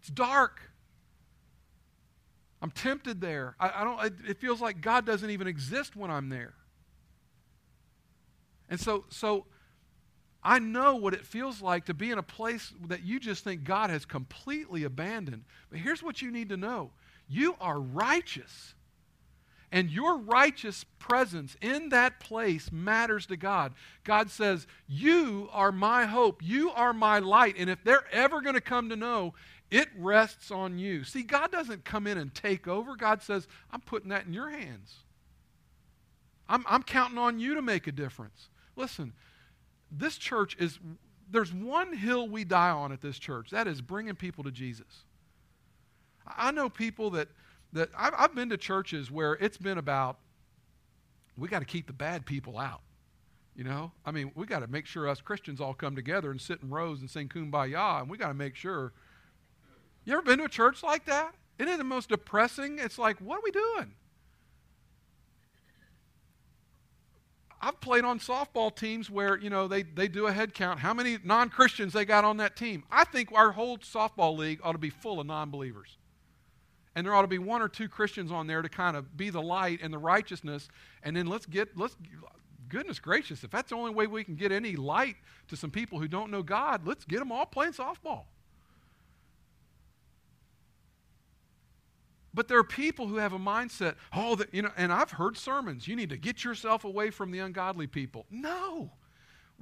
[0.00, 0.62] It's dark.
[2.62, 3.54] I'm tempted there.
[3.60, 6.54] I, I don't, it, it feels like God doesn't even exist when I'm there.
[8.70, 9.44] And so, so
[10.42, 13.64] I know what it feels like to be in a place that you just think
[13.64, 15.44] God has completely abandoned.
[15.68, 16.90] But here's what you need to know
[17.28, 18.74] you are righteous.
[19.72, 23.72] And your righteous presence in that place matters to God.
[24.02, 26.42] God says, You are my hope.
[26.42, 27.54] You are my light.
[27.56, 29.34] And if they're ever going to come to know,
[29.70, 31.04] it rests on you.
[31.04, 32.96] See, God doesn't come in and take over.
[32.96, 34.96] God says, I'm putting that in your hands.
[36.48, 38.48] I'm, I'm counting on you to make a difference.
[38.74, 39.12] Listen,
[39.90, 40.78] this church is,
[41.30, 43.50] there's one hill we die on at this church.
[43.50, 45.04] That is bringing people to Jesus.
[46.26, 47.28] I know people that,
[47.72, 50.18] that I've, I've been to churches where it's been about,
[51.36, 52.82] we got to keep the bad people out.
[53.56, 56.40] You know, I mean, we got to make sure us Christians all come together and
[56.40, 58.92] sit in rows and sing kumbaya, and we got to make sure.
[60.04, 61.34] You ever been to a church like that?
[61.58, 62.78] Isn't it the most depressing?
[62.78, 63.92] It's like, what are we doing?
[67.62, 70.94] I've played on softball teams where, you know, they, they do a head count, how
[70.94, 72.84] many non Christians they got on that team.
[72.90, 75.98] I think our whole softball league ought to be full of non believers.
[76.94, 79.30] And there ought to be one or two Christians on there to kind of be
[79.30, 80.68] the light and the righteousness.
[81.02, 81.96] And then let's get, let's,
[82.68, 85.16] goodness gracious, if that's the only way we can get any light
[85.48, 88.24] to some people who don't know God, let's get them all playing softball.
[92.32, 95.36] But there are people who have a mindset, oh, that, you know, and I've heard
[95.36, 98.26] sermons, you need to get yourself away from the ungodly people.
[98.30, 98.90] No,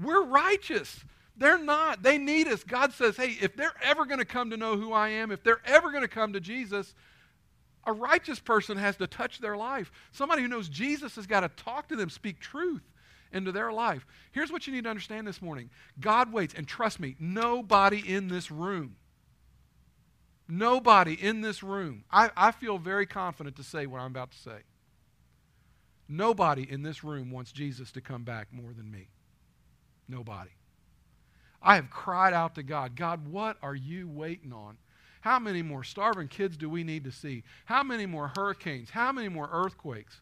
[0.02, 1.02] we're righteous.
[1.36, 2.02] They're not.
[2.02, 2.64] They need us.
[2.64, 5.42] God says, hey, if they're ever going to come to know who I am, if
[5.42, 6.94] they're ever going to come to Jesus,
[7.84, 9.90] a righteous person has to touch their life.
[10.12, 12.82] Somebody who knows Jesus has got to talk to them, speak truth
[13.32, 14.06] into their life.
[14.32, 18.28] Here's what you need to understand this morning God waits, and trust me, nobody in
[18.28, 18.96] this room,
[20.48, 24.38] nobody in this room, I, I feel very confident to say what I'm about to
[24.38, 24.58] say.
[26.08, 29.08] Nobody in this room wants Jesus to come back more than me.
[30.08, 30.50] Nobody.
[31.62, 34.78] I have cried out to God, God, what are you waiting on?
[35.20, 37.42] How many more starving kids do we need to see?
[37.66, 38.90] How many more hurricanes?
[38.90, 40.20] How many more earthquakes?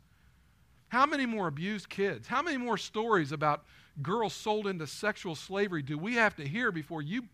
[0.89, 2.27] How many more abused kids?
[2.27, 3.65] How many more stories about
[4.03, 7.25] girls sold into sexual slavery do we have to hear before you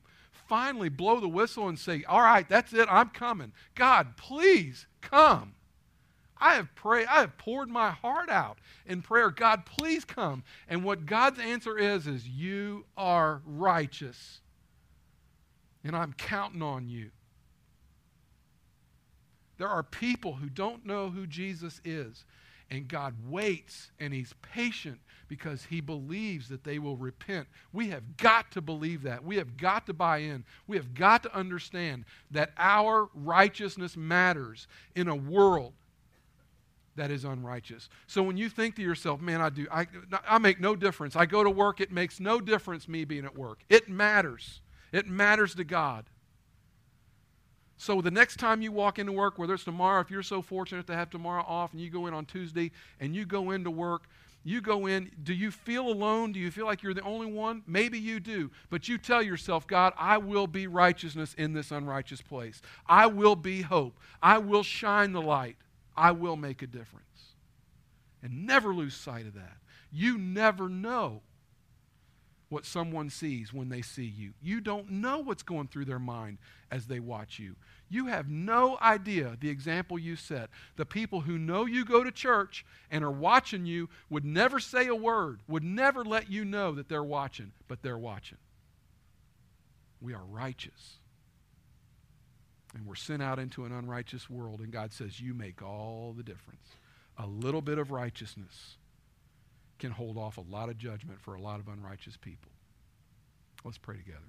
[0.53, 3.53] finally blow the whistle and say, All right, that's it, I'm coming?
[3.75, 5.55] God, please come.
[6.37, 9.31] I have prayed, I have poured my heart out in prayer.
[9.31, 10.45] God, please come.
[10.69, 14.43] And what God's answer is, is you are righteous.
[15.83, 17.13] And I'm counting on you.
[19.57, 22.27] There are people who don't know who Jesus is.
[22.71, 25.01] And God waits and He's patient
[25.33, 27.47] because He believes that they will repent.
[27.73, 29.25] We have got to believe that.
[29.25, 30.45] We have got to buy in.
[30.67, 35.73] We have got to understand that our righteousness matters in a world
[36.97, 37.89] that is unrighteous.
[38.07, 39.87] So when you think to yourself, man, I do, I,
[40.29, 41.17] I make no difference.
[41.17, 43.61] I go to work, it makes no difference me being at work.
[43.71, 44.61] It matters.
[44.93, 46.05] It matters to God.
[47.83, 50.87] So the next time you walk into work, whether it's tomorrow, if you're so fortunate
[50.87, 52.71] to have tomorrow off and you go in on Tuesday
[53.01, 54.05] and you go into work,
[54.45, 56.31] you go in, do you feel alone?
[56.31, 57.65] Do you feel like you're the only one?
[57.67, 58.53] Maybe you do.
[58.71, 62.63] But you tell yourself, God, I will be righteousness in this unrighteous place.
[62.87, 63.99] I will be hope.
[64.23, 65.57] I will shine the light.
[65.97, 67.33] I will make a difference.
[68.23, 69.57] And never lose sight of that.
[69.91, 71.23] You never know
[72.53, 74.35] what someone sees when they see you.
[74.43, 76.37] You don't know what's going through their mind
[76.71, 77.57] as they watch you.
[77.89, 80.51] You have no idea the example you set.
[80.77, 84.87] The people who know you go to church and are watching you would never say
[84.87, 88.39] a word, would never let you know that they're watching, but they're watching.
[90.03, 90.99] We are righteous.
[92.75, 96.23] And we're sent out into an unrighteous world, and God says, You make all the
[96.23, 96.69] difference.
[97.17, 98.77] A little bit of righteousness
[99.83, 102.53] can hold off a lot of judgment for a lot of unrighteous people.
[103.65, 104.21] Let's pray together.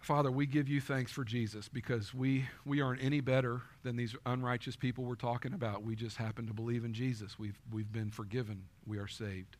[0.00, 4.16] Father, we give you thanks for Jesus because we, we aren't any better than these
[4.24, 5.84] unrighteous people we're talking about.
[5.84, 7.38] We just happen to believe in Jesus.
[7.38, 8.62] We've, we've been forgiven.
[8.86, 9.58] We are saved.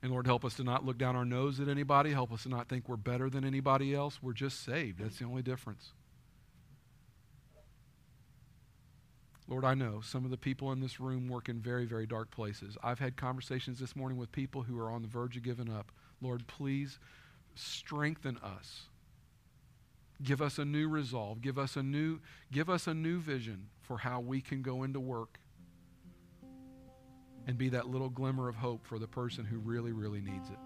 [0.00, 2.12] And Lord, help us to not look down our nose at anybody.
[2.12, 4.20] Help us to not think we're better than anybody else.
[4.22, 5.00] We're just saved.
[5.00, 5.92] That's the only difference.
[9.52, 12.30] Lord, I know some of the people in this room work in very, very dark
[12.30, 12.78] places.
[12.82, 15.92] I've had conversations this morning with people who are on the verge of giving up.
[16.22, 16.98] Lord, please
[17.54, 18.84] strengthen us.
[20.22, 21.42] Give us a new resolve.
[21.42, 25.00] Give us a new, give us a new vision for how we can go into
[25.00, 25.38] work
[27.46, 30.58] and be that little glimmer of hope for the person who really, really needs it.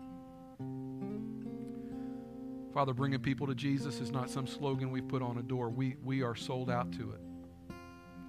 [2.73, 5.71] Father, bringing people to Jesus is not some slogan we've put on a door.
[5.71, 7.26] We, we are sold out to it.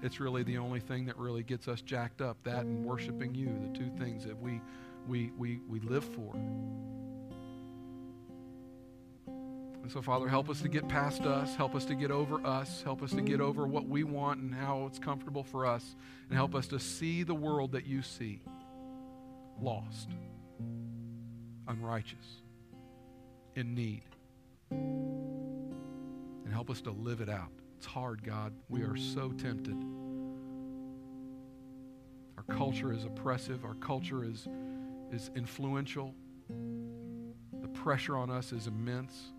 [0.01, 2.37] It's really the only thing that really gets us jacked up.
[2.43, 4.61] That and worshiping you, the two things that we,
[5.07, 6.35] we, we, we live for.
[9.87, 11.55] And so, Father, help us to get past us.
[11.55, 12.81] Help us to get over us.
[12.83, 15.95] Help us to get over what we want and how it's comfortable for us.
[16.29, 18.41] And help us to see the world that you see
[19.61, 20.09] lost,
[21.67, 22.41] unrighteous,
[23.55, 24.03] in need.
[24.69, 27.56] And help us to live it out.
[27.77, 28.53] It's hard, God.
[28.69, 29.77] We are so tempted.
[32.37, 34.47] Our culture is oppressive, our culture is,
[35.11, 36.15] is influential.
[37.61, 39.31] The pressure on us is immense.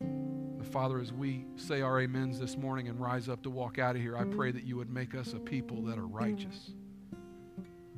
[0.00, 3.96] The Father, as we say our amens this morning and rise up to walk out
[3.96, 6.70] of here, I pray that you would make us a people that are righteous,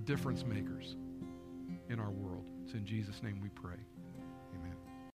[0.05, 0.97] difference makers
[1.91, 2.47] in our world.
[2.65, 3.77] It's in Jesus' name we pray.